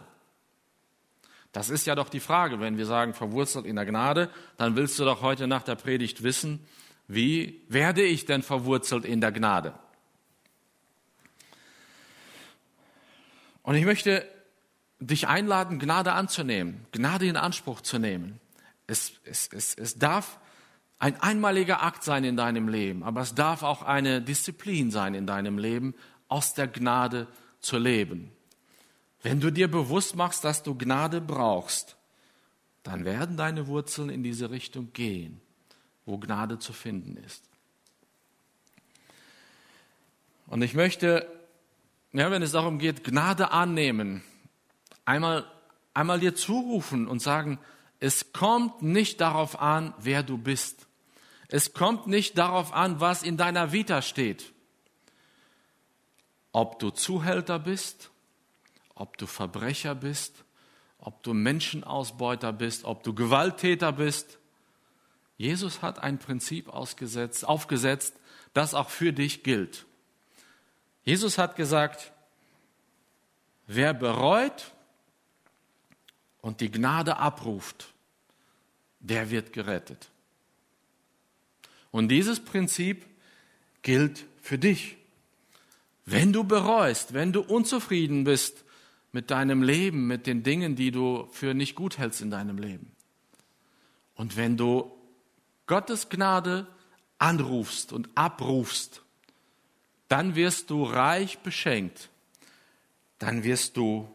Das 1.52 1.68
ist 1.68 1.86
ja 1.86 1.94
doch 1.94 2.08
die 2.08 2.20
Frage, 2.20 2.60
wenn 2.60 2.78
wir 2.78 2.86
sagen, 2.86 3.12
verwurzelt 3.12 3.66
in 3.66 3.76
der 3.76 3.84
Gnade, 3.84 4.30
dann 4.56 4.76
willst 4.76 4.98
du 4.98 5.04
doch 5.04 5.20
heute 5.20 5.46
nach 5.46 5.62
der 5.62 5.74
Predigt 5.74 6.22
wissen, 6.22 6.60
wie 7.08 7.62
werde 7.68 8.02
ich 8.02 8.24
denn 8.24 8.42
verwurzelt 8.42 9.04
in 9.04 9.20
der 9.20 9.32
Gnade? 9.32 9.74
Und 13.62 13.74
ich 13.74 13.84
möchte 13.84 14.26
dich 14.98 15.28
einladen, 15.28 15.78
Gnade 15.78 16.12
anzunehmen, 16.12 16.86
Gnade 16.92 17.26
in 17.26 17.36
Anspruch 17.36 17.80
zu 17.80 17.98
nehmen. 17.98 18.40
Es, 18.86 19.12
es, 19.24 19.48
es, 19.52 19.74
es 19.74 19.98
darf 19.98 20.38
ein 21.02 21.20
einmaliger 21.20 21.82
Akt 21.82 22.04
sein 22.04 22.24
in 22.24 22.36
deinem 22.36 22.68
Leben, 22.68 23.02
aber 23.02 23.22
es 23.22 23.34
darf 23.34 23.62
auch 23.62 23.82
eine 23.82 24.22
Disziplin 24.22 24.90
sein 24.90 25.14
in 25.14 25.26
deinem 25.26 25.58
Leben, 25.58 25.94
aus 26.28 26.54
der 26.54 26.68
Gnade 26.68 27.26
zu 27.60 27.76
leben. 27.78 28.30
Wenn 29.22 29.40
du 29.40 29.50
dir 29.50 29.68
bewusst 29.68 30.16
machst, 30.16 30.44
dass 30.44 30.62
du 30.62 30.76
Gnade 30.76 31.20
brauchst, 31.20 31.96
dann 32.82 33.04
werden 33.04 33.36
deine 33.36 33.66
Wurzeln 33.66 34.08
in 34.08 34.22
diese 34.22 34.50
Richtung 34.50 34.92
gehen 34.92 35.40
wo 36.04 36.18
Gnade 36.18 36.58
zu 36.58 36.72
finden 36.72 37.16
ist. 37.16 37.44
Und 40.46 40.62
ich 40.62 40.74
möchte, 40.74 41.26
ja, 42.12 42.30
wenn 42.30 42.42
es 42.42 42.52
darum 42.52 42.78
geht, 42.78 43.04
Gnade 43.04 43.52
annehmen, 43.52 44.22
einmal, 45.04 45.44
einmal 45.94 46.20
dir 46.20 46.34
zurufen 46.34 47.06
und 47.08 47.20
sagen, 47.20 47.58
es 48.00 48.32
kommt 48.32 48.82
nicht 48.82 49.20
darauf 49.20 49.60
an, 49.60 49.94
wer 49.98 50.22
du 50.22 50.36
bist. 50.36 50.86
Es 51.52 51.74
kommt 51.74 52.06
nicht 52.06 52.38
darauf 52.38 52.72
an, 52.72 52.98
was 53.00 53.22
in 53.22 53.36
deiner 53.36 53.72
Vita 53.72 54.00
steht. 54.00 54.54
Ob 56.50 56.78
du 56.78 56.88
Zuhälter 56.88 57.58
bist, 57.58 58.10
ob 58.94 59.18
du 59.18 59.26
Verbrecher 59.26 59.94
bist, 59.94 60.44
ob 60.96 61.22
du 61.22 61.34
Menschenausbeuter 61.34 62.54
bist, 62.54 62.86
ob 62.86 63.02
du 63.02 63.12
Gewalttäter 63.14 63.92
bist, 63.92 64.38
Jesus 65.36 65.82
hat 65.82 65.98
ein 65.98 66.18
Prinzip 66.18 66.70
aufgesetzt, 66.70 67.44
das 68.54 68.72
auch 68.72 68.88
für 68.88 69.12
dich 69.12 69.42
gilt. 69.42 69.84
Jesus 71.04 71.36
hat 71.36 71.54
gesagt, 71.56 72.12
wer 73.66 73.92
bereut 73.92 74.72
und 76.40 76.62
die 76.62 76.70
Gnade 76.70 77.18
abruft, 77.18 77.92
der 79.00 79.28
wird 79.28 79.52
gerettet. 79.52 80.11
Und 81.92 82.08
dieses 82.08 82.40
Prinzip 82.40 83.06
gilt 83.82 84.24
für 84.40 84.58
dich. 84.58 84.96
Wenn 86.04 86.32
du 86.32 86.42
bereust, 86.42 87.12
wenn 87.14 87.32
du 87.32 87.42
unzufrieden 87.42 88.24
bist 88.24 88.64
mit 89.12 89.30
deinem 89.30 89.62
Leben, 89.62 90.08
mit 90.08 90.26
den 90.26 90.42
Dingen, 90.42 90.74
die 90.74 90.90
du 90.90 91.28
für 91.30 91.54
nicht 91.54 91.76
gut 91.76 91.98
hältst 91.98 92.20
in 92.20 92.30
deinem 92.30 92.58
Leben, 92.58 92.90
Und 94.14 94.36
wenn 94.36 94.56
du 94.56 94.92
Gottes 95.66 96.08
Gnade 96.08 96.66
anrufst 97.18 97.92
und 97.92 98.08
abrufst, 98.14 99.02
dann 100.08 100.34
wirst 100.34 100.70
du 100.70 100.84
reich 100.84 101.38
beschenkt. 101.38 102.10
Dann 103.18 103.42
wirst 103.42 103.76
du 103.76 104.08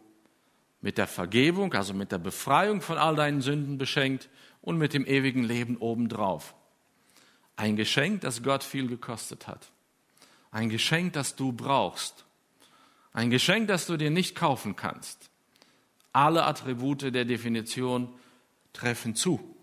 mit 0.81 0.97
der 0.97 1.07
Vergebung, 1.07 1.73
also 1.73 1.93
mit 1.93 2.11
der 2.11 2.19
Befreiung 2.19 2.81
von 2.81 2.97
all 2.97 3.15
deinen 3.15 3.41
Sünden 3.41 3.77
beschenkt 3.77 4.29
und 4.61 4.77
mit 4.77 4.93
dem 4.93 5.05
ewigen 5.05 5.43
Leben 5.43 5.77
obendrauf. 5.77 6.53
Ein 7.57 7.75
Geschenk, 7.75 8.21
das 8.21 8.43
Gott 8.43 8.63
viel 8.63 8.87
gekostet 8.87 9.47
hat. 9.47 9.67
Ein 10.51 10.69
Geschenk, 10.69 11.13
das 11.13 11.35
du 11.35 11.51
brauchst. 11.51 12.25
Ein 13.13 13.31
Geschenk, 13.31 13.67
das 13.67 13.87
du 13.87 13.97
dir 13.97 14.11
nicht 14.11 14.35
kaufen 14.35 14.75
kannst. 14.75 15.31
Alle 16.13 16.45
Attribute 16.45 17.13
der 17.13 17.25
Definition 17.25 18.13
treffen 18.73 19.15
zu. 19.15 19.55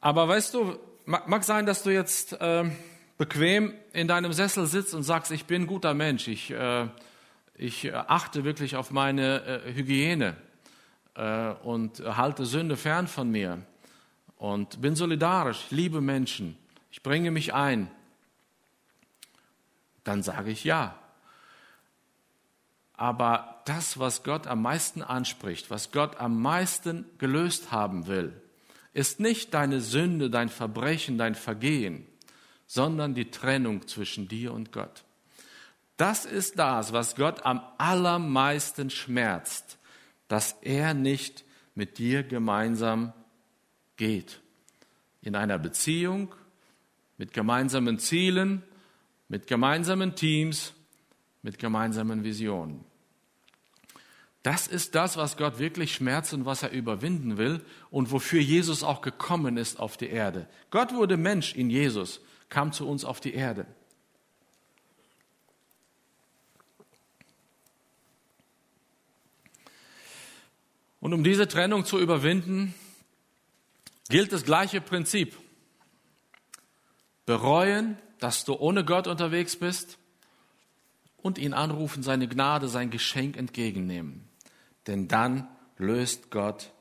Aber 0.00 0.28
weißt 0.28 0.54
du, 0.54 0.78
mag 1.06 1.42
sein, 1.42 1.66
dass 1.66 1.82
du 1.82 1.90
jetzt 1.90 2.34
äh, 2.34 2.70
bequem 3.18 3.74
in 3.92 4.06
deinem 4.06 4.32
Sessel 4.32 4.66
sitzt 4.66 4.94
und 4.94 5.02
sagst, 5.02 5.32
ich 5.32 5.46
bin 5.46 5.66
guter 5.66 5.94
Mensch, 5.94 6.28
ich, 6.28 6.52
äh, 6.52 6.86
ich 7.56 7.92
achte 7.92 8.44
wirklich 8.44 8.76
auf 8.76 8.92
meine 8.92 9.64
äh, 9.64 9.74
Hygiene 9.74 10.36
äh, 10.36 10.53
und 11.14 12.00
halte 12.00 12.44
Sünde 12.44 12.76
fern 12.76 13.06
von 13.06 13.30
mir 13.30 13.62
und 14.36 14.80
bin 14.80 14.96
solidarisch, 14.96 15.66
liebe 15.70 16.00
Menschen, 16.00 16.58
ich 16.90 17.02
bringe 17.02 17.30
mich 17.30 17.54
ein, 17.54 17.90
dann 20.02 20.22
sage 20.22 20.50
ich 20.50 20.64
ja. 20.64 20.98
Aber 22.96 23.62
das, 23.64 23.98
was 23.98 24.22
Gott 24.22 24.46
am 24.46 24.62
meisten 24.62 25.02
anspricht, 25.02 25.70
was 25.70 25.90
Gott 25.90 26.20
am 26.20 26.40
meisten 26.40 27.06
gelöst 27.18 27.72
haben 27.72 28.06
will, 28.06 28.32
ist 28.92 29.18
nicht 29.18 29.52
deine 29.54 29.80
Sünde, 29.80 30.30
dein 30.30 30.48
Verbrechen, 30.48 31.18
dein 31.18 31.34
Vergehen, 31.34 32.06
sondern 32.66 33.14
die 33.14 33.30
Trennung 33.30 33.88
zwischen 33.88 34.28
dir 34.28 34.52
und 34.52 34.72
Gott. 34.72 35.04
Das 35.96 36.24
ist 36.24 36.58
das, 36.58 36.92
was 36.92 37.16
Gott 37.16 37.44
am 37.44 37.62
allermeisten 37.78 38.90
schmerzt, 38.90 39.78
dass 40.28 40.52
er 40.62 40.94
nicht 40.94 41.44
mit 41.74 41.98
dir 41.98 42.22
gemeinsam 42.22 43.12
geht. 43.96 44.40
In 45.22 45.36
einer 45.36 45.58
Beziehung, 45.58 46.34
mit 47.16 47.32
gemeinsamen 47.32 47.98
Zielen, 47.98 48.62
mit 49.28 49.46
gemeinsamen 49.46 50.14
Teams, 50.14 50.72
mit 51.42 51.58
gemeinsamen 51.58 52.24
Visionen. 52.24 52.84
Das 54.42 54.66
ist 54.66 54.94
das, 54.94 55.16
was 55.16 55.38
Gott 55.38 55.58
wirklich 55.58 55.94
schmerzt 55.94 56.34
und 56.34 56.44
was 56.44 56.62
er 56.62 56.70
überwinden 56.70 57.38
will 57.38 57.64
und 57.90 58.12
wofür 58.12 58.40
Jesus 58.40 58.82
auch 58.82 59.00
gekommen 59.00 59.56
ist 59.56 59.80
auf 59.80 59.96
die 59.96 60.10
Erde. 60.10 60.46
Gott 60.70 60.92
wurde 60.92 61.16
Mensch 61.16 61.54
in 61.54 61.70
Jesus, 61.70 62.20
kam 62.50 62.70
zu 62.70 62.86
uns 62.86 63.06
auf 63.06 63.20
die 63.20 63.32
Erde. 63.32 63.66
Und 71.04 71.12
um 71.12 71.22
diese 71.22 71.46
Trennung 71.46 71.84
zu 71.84 71.98
überwinden, 71.98 72.72
gilt 74.08 74.32
das 74.32 74.42
gleiche 74.42 74.80
Prinzip. 74.80 75.36
Bereuen, 77.26 77.98
dass 78.20 78.46
du 78.46 78.54
ohne 78.54 78.86
Gott 78.86 79.06
unterwegs 79.06 79.54
bist 79.54 79.98
und 81.18 81.36
ihn 81.36 81.52
anrufen, 81.52 82.02
seine 82.02 82.26
Gnade, 82.26 82.68
sein 82.68 82.88
Geschenk 82.88 83.36
entgegennehmen. 83.36 84.26
Denn 84.86 85.06
dann 85.06 85.46
löst 85.76 86.30
Gott 86.30 86.72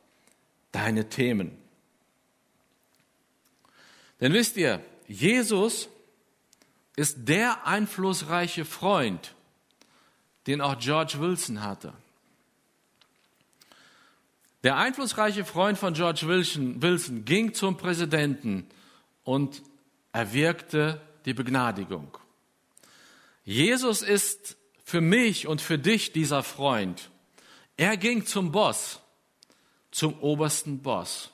deine 0.71 1.09
Themen. 1.09 1.57
Denn 4.21 4.31
wisst 4.31 4.55
ihr, 4.55 4.79
Jesus 5.05 5.89
ist 6.95 7.27
der 7.27 7.67
einflussreiche 7.67 8.63
Freund, 8.63 9.35
den 10.47 10.61
auch 10.61 10.79
George 10.79 11.15
Wilson 11.19 11.61
hatte. 11.61 11.93
Der 14.63 14.77
einflussreiche 14.77 15.43
Freund 15.43 15.77
von 15.77 15.93
George 15.93 16.25
Wilson, 16.25 17.25
ging 17.25 17.53
zum 17.53 17.75
Präsidenten 17.75 18.65
und 19.25 19.61
erwirkte 20.13 21.01
die 21.25 21.33
Begnadigung. 21.33 22.17
Jesus 23.43 24.01
ist 24.01 24.55
für 24.85 25.01
mich 25.01 25.47
und 25.47 25.61
für 25.61 25.77
dich 25.77 26.13
dieser 26.13 26.43
Freund. 26.43 27.09
Er 27.75 27.97
ging 27.97 28.25
zum 28.25 28.53
Boss, 28.53 29.01
zum 29.91 30.17
obersten 30.19 30.81
Boss 30.81 31.31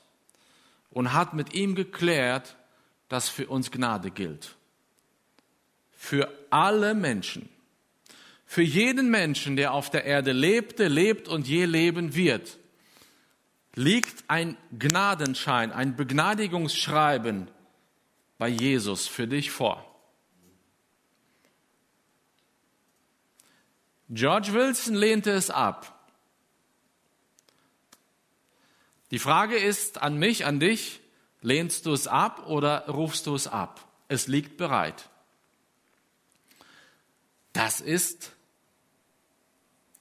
und 0.90 1.12
hat 1.12 1.32
mit 1.32 1.54
ihm 1.54 1.76
geklärt, 1.76 2.56
dass 3.08 3.28
für 3.28 3.46
uns 3.46 3.70
Gnade 3.70 4.10
gilt. 4.10 4.56
Für 5.92 6.28
alle 6.50 6.94
Menschen. 6.94 7.48
Für 8.44 8.62
jeden 8.62 9.08
Menschen, 9.08 9.54
der 9.54 9.72
auf 9.72 9.88
der 9.88 10.04
Erde 10.04 10.32
lebte, 10.32 10.88
lebt 10.88 11.28
und 11.28 11.46
je 11.46 11.64
leben 11.66 12.16
wird 12.16 12.58
liegt 13.74 14.24
ein 14.28 14.56
Gnadenschein, 14.76 15.72
ein 15.72 15.96
Begnadigungsschreiben 15.96 17.50
bei 18.38 18.48
Jesus 18.48 19.06
für 19.06 19.28
dich 19.28 19.50
vor. 19.50 19.86
George 24.08 24.52
Wilson 24.52 24.96
lehnte 24.96 25.30
es 25.30 25.50
ab. 25.50 25.96
Die 29.12 29.20
Frage 29.20 29.56
ist 29.56 30.02
an 30.02 30.18
mich, 30.18 30.46
an 30.46 30.58
dich, 30.58 31.00
lehnst 31.42 31.86
du 31.86 31.92
es 31.92 32.06
ab 32.06 32.46
oder 32.46 32.88
rufst 32.88 33.26
du 33.26 33.34
es 33.34 33.46
ab? 33.46 33.86
Es 34.08 34.26
liegt 34.26 34.56
bereit. 34.56 35.08
Das 37.52 37.80
ist 37.80 38.32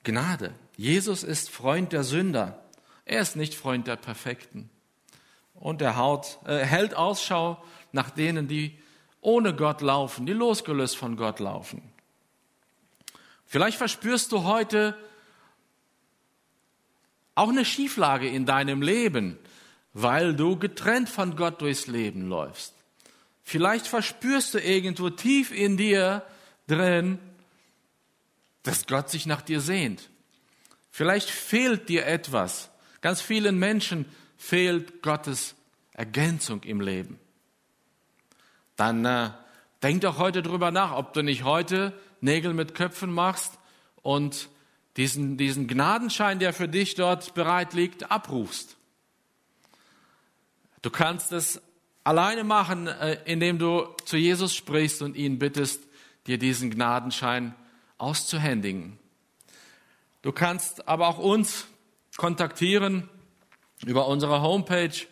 Gnade. 0.03 0.55
Jesus 0.77 1.23
ist 1.23 1.49
Freund 1.49 1.93
der 1.93 2.03
Sünder. 2.03 2.63
Er 3.09 3.21
ist 3.21 3.35
nicht 3.35 3.55
Freund 3.55 3.87
der 3.87 3.95
Perfekten. 3.95 4.69
Und 5.55 5.81
er 5.81 5.97
haut, 5.97 6.37
äh, 6.45 6.59
hält 6.59 6.93
Ausschau 6.93 7.61
nach 7.91 8.11
denen, 8.11 8.47
die 8.47 8.77
ohne 9.19 9.55
Gott 9.55 9.81
laufen, 9.81 10.27
die 10.27 10.33
losgelöst 10.33 10.95
von 10.95 11.17
Gott 11.17 11.39
laufen. 11.39 11.81
Vielleicht 13.47 13.79
verspürst 13.79 14.31
du 14.31 14.43
heute 14.43 14.95
auch 17.33 17.49
eine 17.49 17.65
Schieflage 17.65 18.29
in 18.29 18.45
deinem 18.45 18.83
Leben, 18.83 19.39
weil 19.93 20.35
du 20.35 20.59
getrennt 20.59 21.09
von 21.09 21.35
Gott 21.35 21.61
durchs 21.61 21.87
Leben 21.87 22.29
läufst. 22.29 22.75
Vielleicht 23.41 23.87
verspürst 23.87 24.53
du 24.53 24.59
irgendwo 24.59 25.09
tief 25.09 25.51
in 25.51 25.77
dir 25.77 26.23
drin, 26.67 27.17
dass 28.61 28.85
Gott 28.85 29.09
sich 29.09 29.25
nach 29.25 29.41
dir 29.41 29.61
sehnt. 29.61 30.11
Vielleicht 30.91 31.31
fehlt 31.31 31.89
dir 31.89 32.05
etwas, 32.05 32.69
Ganz 33.01 33.21
vielen 33.21 33.57
Menschen 33.57 34.05
fehlt 34.38 35.01
Gottes 35.01 35.55
Ergänzung 35.93 36.63
im 36.63 36.81
Leben. 36.81 37.19
Dann 38.75 39.05
äh, 39.05 39.31
denk 39.83 40.01
doch 40.01 40.17
heute 40.17 40.41
drüber 40.41 40.71
nach, 40.71 40.93
ob 40.93 41.13
du 41.13 41.21
nicht 41.21 41.43
heute 41.43 41.93
Nägel 42.21 42.53
mit 42.53 42.75
Köpfen 42.75 43.12
machst 43.12 43.59
und 44.01 44.49
diesen, 44.97 45.38
diesen 45.38 45.67
Gnadenschein, 45.67 46.39
der 46.39 46.53
für 46.53 46.67
dich 46.67 46.95
dort 46.95 47.33
bereit 47.33 47.73
liegt, 47.73 48.12
abrufst. 48.12 48.77
Du 50.81 50.89
kannst 50.89 51.31
es 51.31 51.62
alleine 52.03 52.43
machen, 52.43 52.88
äh, 52.88 53.17
indem 53.25 53.59
du 53.59 53.88
zu 54.05 54.17
Jesus 54.17 54.55
sprichst 54.55 55.01
und 55.01 55.15
ihn 55.15 55.39
bittest, 55.39 55.83
dir 56.27 56.38
diesen 56.38 56.69
Gnadenschein 56.69 57.55
auszuhändigen. 57.97 58.97
Du 60.21 60.31
kannst 60.31 60.88
aber 60.88 61.07
auch 61.07 61.17
uns 61.17 61.67
kontaktieren 62.19 63.10
über 63.86 64.08
unsere 64.08 64.41
Homepage 64.41 65.08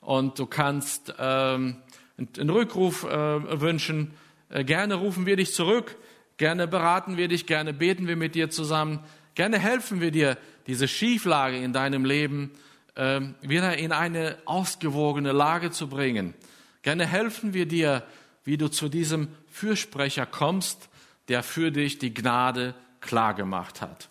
und 0.00 0.38
du 0.38 0.44
kannst 0.44 1.14
ähm, 1.18 1.76
einen 2.18 2.50
Rückruf 2.50 3.04
äh, 3.04 3.60
wünschen. 3.60 4.12
Äh, 4.50 4.62
gerne 4.62 4.96
rufen 4.96 5.24
wir 5.24 5.36
dich 5.36 5.54
zurück, 5.54 5.96
gerne 6.36 6.68
beraten 6.68 7.16
wir 7.16 7.28
dich, 7.28 7.46
gerne 7.46 7.72
beten 7.72 8.06
wir 8.06 8.16
mit 8.16 8.34
dir 8.34 8.50
zusammen, 8.50 9.00
gerne 9.34 9.58
helfen 9.58 10.02
wir 10.02 10.10
dir, 10.10 10.36
diese 10.66 10.88
Schieflage 10.88 11.56
in 11.56 11.72
deinem 11.72 12.04
Leben 12.04 12.52
äh, 12.96 13.22
wieder 13.40 13.78
in 13.78 13.92
eine 13.92 14.36
ausgewogene 14.44 15.32
Lage 15.32 15.70
zu 15.70 15.88
bringen. 15.88 16.34
Gerne 16.82 17.06
helfen 17.06 17.54
wir 17.54 17.64
dir, 17.64 18.02
wie 18.44 18.58
du 18.58 18.68
zu 18.68 18.90
diesem 18.90 19.28
Fürsprecher 19.48 20.26
kommst, 20.26 20.90
der 21.28 21.42
für 21.42 21.70
dich 21.72 21.98
die 21.98 22.12
Gnade 22.12 22.74
klargemacht 23.00 23.80
hat. 23.80 24.10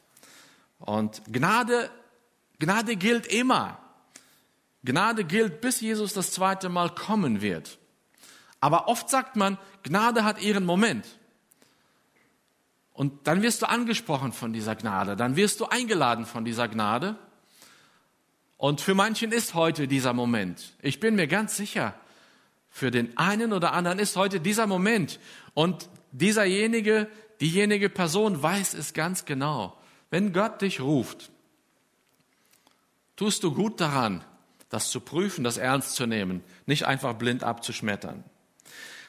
Und 0.80 1.22
Gnade 1.32 1.92
Gnade 2.60 2.96
gilt 2.96 3.28
immer. 3.28 3.80
Gnade 4.84 5.24
gilt, 5.24 5.62
bis 5.62 5.82
Jesus 5.82 6.14
das 6.14 6.32
zweite 6.32 6.70
Mal 6.70 6.94
kommen 6.94 7.42
wird. 7.42 7.80
Aber 8.60 8.88
oft 8.88 9.10
sagt 9.10 9.36
man, 9.36 9.58
Gnade 9.84 10.24
hat 10.24 10.42
ihren 10.42 10.66
Moment. 10.66 11.06
Und 12.94 13.28
dann 13.28 13.42
wirst 13.42 13.62
du 13.62 13.70
angesprochen 13.70 14.32
von 14.32 14.54
dieser 14.54 14.76
Gnade, 14.76 15.16
dann 15.16 15.36
wirst 15.36 15.60
du 15.60 15.66
eingeladen 15.66 16.26
von 16.26 16.46
dieser 16.46 16.68
Gnade. 16.68 17.18
Und 18.58 18.80
für 18.80 18.96
manchen 18.96 19.34
ist 19.34 19.54
heute 19.54 19.88
dieser 19.88 20.14
Moment. 20.14 20.74
Ich 20.82 21.02
bin 21.02 21.16
mir 21.16 21.28
ganz 21.28 21.58
sicher, 21.58 21.94
für 22.70 22.92
den 22.92 23.18
einen 23.18 23.54
oder 23.54 23.74
anderen 23.74 24.00
ist 24.00 24.16
heute 24.16 24.40
dieser 24.40 24.66
Moment. 24.66 25.20
Und 25.54 25.90
dieserjenige, 26.12 27.10
diejenige 27.42 27.90
Person 27.90 28.42
weiß 28.42 28.74
es 28.76 28.94
ganz 28.94 29.26
genau. 29.26 29.78
Wenn 30.10 30.32
Gott 30.32 30.62
dich 30.62 30.80
ruft, 30.80 31.32
tust 33.16 33.44
du 33.44 33.54
gut 33.54 33.80
daran, 33.80 34.24
das 34.70 34.90
zu 34.90 35.00
prüfen, 35.00 35.44
das 35.44 35.58
ernst 35.58 35.96
zu 35.96 36.06
nehmen, 36.06 36.44
nicht 36.66 36.86
einfach 36.86 37.14
blind 37.14 37.44
abzuschmettern. 37.44 38.24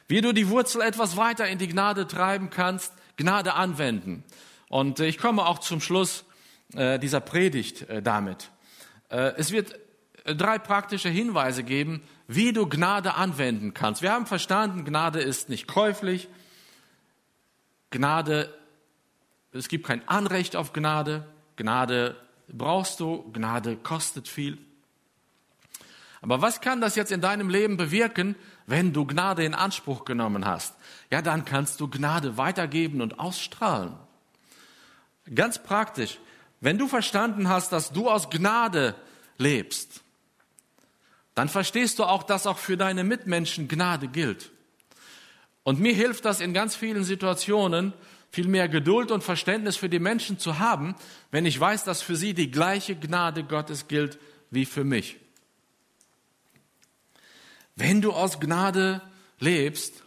Wie 0.07 0.21
du 0.21 0.31
die 0.31 0.49
Wurzel 0.49 0.81
etwas 0.81 1.17
weiter 1.17 1.47
in 1.47 1.57
die 1.57 1.67
Gnade 1.67 2.07
treiben 2.07 2.49
kannst, 2.49 2.93
Gnade 3.17 3.53
anwenden. 3.55 4.23
Und 4.69 4.99
ich 4.99 5.17
komme 5.17 5.45
auch 5.45 5.59
zum 5.59 5.81
Schluss 5.81 6.23
äh, 6.73 6.99
dieser 6.99 7.19
Predigt 7.19 7.89
äh, 7.89 8.01
damit. 8.01 8.51
Äh, 9.09 9.33
es 9.37 9.51
wird 9.51 9.77
drei 10.23 10.59
praktische 10.59 11.09
Hinweise 11.09 11.63
geben, 11.63 12.01
wie 12.27 12.53
du 12.53 12.67
Gnade 12.67 13.15
anwenden 13.15 13.73
kannst. 13.73 14.01
Wir 14.01 14.11
haben 14.11 14.25
verstanden, 14.25 14.85
Gnade 14.85 15.19
ist 15.19 15.49
nicht 15.49 15.67
käuflich. 15.67 16.27
Gnade, 17.89 18.53
es 19.51 19.69
gibt 19.69 19.87
kein 19.87 20.07
Anrecht 20.07 20.55
auf 20.55 20.73
Gnade. 20.73 21.25
Gnade 21.55 22.15
brauchst 22.47 22.99
du, 22.99 23.29
Gnade 23.31 23.75
kostet 23.77 24.27
viel. 24.27 24.57
Aber 26.21 26.41
was 26.41 26.61
kann 26.61 26.81
das 26.81 26.95
jetzt 26.95 27.11
in 27.11 27.21
deinem 27.21 27.49
Leben 27.49 27.77
bewirken, 27.77 28.35
wenn 28.65 28.91
du 28.91 29.05
Gnade 29.05 29.45
in 29.45 29.53
Anspruch 29.53 30.05
genommen 30.05 30.45
hast? 30.45 30.75
Ja, 31.11 31.21
dann 31.21 31.45
kannst 31.45 31.79
du 31.79 31.87
Gnade 31.87 32.37
weitergeben 32.37 33.01
und 33.01 33.19
ausstrahlen. 33.19 33.93
Ganz 35.33 35.61
praktisch, 35.61 36.19
wenn 36.59 36.77
du 36.77 36.87
verstanden 36.87 37.49
hast, 37.49 37.71
dass 37.71 37.91
du 37.91 38.09
aus 38.09 38.29
Gnade 38.29 38.95
lebst, 39.37 40.01
dann 41.35 41.49
verstehst 41.49 41.99
du 41.99 42.03
auch, 42.03 42.23
dass 42.23 42.47
auch 42.47 42.57
für 42.57 42.77
deine 42.77 43.03
Mitmenschen 43.03 43.67
Gnade 43.67 44.07
gilt. 44.07 44.51
Und 45.63 45.79
mir 45.79 45.93
hilft 45.93 46.25
das 46.25 46.39
in 46.39 46.53
ganz 46.53 46.75
vielen 46.75 47.03
Situationen, 47.03 47.93
viel 48.31 48.47
mehr 48.47 48.67
Geduld 48.67 49.11
und 49.11 49.23
Verständnis 49.23 49.77
für 49.77 49.89
die 49.89 49.99
Menschen 49.99 50.39
zu 50.39 50.59
haben, 50.59 50.95
wenn 51.31 51.45
ich 51.45 51.59
weiß, 51.59 51.83
dass 51.83 52.01
für 52.01 52.15
sie 52.15 52.33
die 52.33 52.51
gleiche 52.51 52.95
Gnade 52.95 53.43
Gottes 53.43 53.87
gilt 53.87 54.19
wie 54.51 54.65
für 54.65 54.83
mich. 54.83 55.17
Wenn 57.75 58.01
du 58.01 58.11
aus 58.11 58.39
Gnade 58.39 59.01
lebst, 59.39 60.03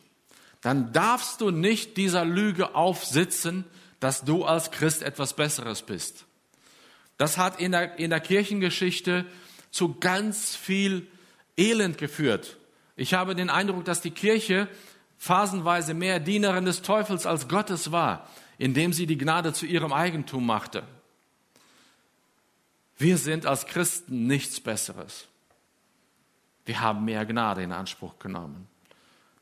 dann 0.61 0.93
darfst 0.93 1.41
du 1.41 1.51
nicht 1.51 1.97
dieser 1.97 2.25
Lüge 2.25 2.75
aufsitzen, 2.75 3.65
dass 4.01 4.25
du 4.25 4.45
als 4.45 4.71
Christ 4.71 5.03
etwas 5.03 5.35
Besseres 5.35 5.83
bist. 5.83 6.27
Das 7.17 7.39
hat 7.39 7.61
in 7.61 7.73
der, 7.73 7.99
in 7.99 8.11
der 8.11 8.21
Kirchengeschichte 8.21 9.27
zu 9.71 9.95
ganz 10.01 10.57
viel 10.57 11.07
Elend 11.57 11.99
geführt. 11.99 12.57
Ich 12.97 13.15
habe 13.15 13.35
den 13.35 13.51
Eindruck, 13.51 13.85
dass 13.85 14.01
die 14.01 14.11
Kirche 14.11 14.69
phasenweise 15.21 15.93
mehr 15.93 16.19
Dienerin 16.19 16.65
des 16.65 16.81
Teufels 16.81 17.27
als 17.27 17.47
Gottes 17.47 17.93
war, 17.93 18.27
indem 18.57 18.95
sie 18.95 19.07
die 19.07 19.19
Gnade 19.19 19.53
zu 19.53 19.67
ihrem 19.67 19.93
Eigentum 19.93 20.47
machte. 20.47 20.83
Wir 22.97 23.19
sind 23.19 23.45
als 23.45 23.67
Christen 23.67 24.27
nichts 24.27 24.61
Besseres. 24.61 25.29
Wir 26.65 26.81
haben 26.81 27.05
mehr 27.05 27.27
Gnade 27.27 27.63
in 27.63 27.71
Anspruch 27.71 28.19
genommen. 28.19 28.67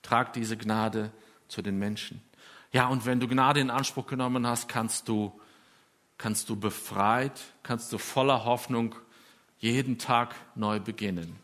Trag 0.02 0.32
diese 0.32 0.56
Gnade 0.56 1.12
zu 1.46 1.62
den 1.62 1.78
Menschen. 1.78 2.22
Ja, 2.72 2.88
und 2.88 3.06
wenn 3.06 3.20
du 3.20 3.28
Gnade 3.28 3.60
in 3.60 3.70
Anspruch 3.70 4.08
genommen 4.08 4.48
hast, 4.48 4.68
kannst 4.68 5.08
du, 5.08 5.40
kannst 6.18 6.48
du 6.48 6.56
befreit, 6.56 7.40
kannst 7.62 7.92
du 7.92 7.98
voller 7.98 8.44
Hoffnung 8.44 8.96
jeden 9.58 9.96
Tag 9.96 10.34
neu 10.56 10.80
beginnen 10.80 11.36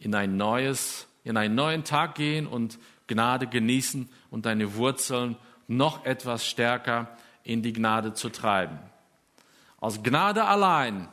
in 0.00 0.12
ein 0.14 0.36
neues, 0.36 1.06
in 1.22 1.36
einen 1.36 1.54
neuen 1.54 1.84
Tag 1.84 2.16
gehen 2.16 2.48
und 2.48 2.78
Gnade 3.06 3.46
genießen 3.46 4.08
und 4.30 4.46
deine 4.46 4.74
Wurzeln 4.74 5.36
noch 5.66 6.04
etwas 6.04 6.46
stärker 6.46 7.16
in 7.42 7.62
die 7.62 7.72
Gnade 7.72 8.14
zu 8.14 8.30
treiben. 8.30 8.78
Aus 9.78 10.02
Gnade 10.02 10.44
allein, 10.44 11.08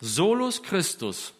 solus 0.00 0.62
Christus, 0.62 1.34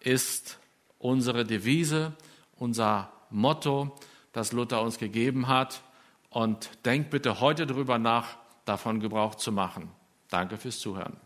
ist 0.00 0.58
unsere 0.98 1.44
Devise, 1.44 2.14
unser 2.56 3.12
Motto, 3.30 3.96
das 4.32 4.52
Luther 4.52 4.80
uns 4.82 4.98
gegeben 4.98 5.48
hat. 5.48 5.82
Und 6.30 6.70
denk 6.84 7.10
bitte 7.10 7.40
heute 7.40 7.66
darüber 7.66 7.98
nach, 7.98 8.36
davon 8.64 9.00
Gebrauch 9.00 9.34
zu 9.34 9.50
machen. 9.50 9.90
Danke 10.28 10.56
fürs 10.56 10.78
Zuhören. 10.78 11.16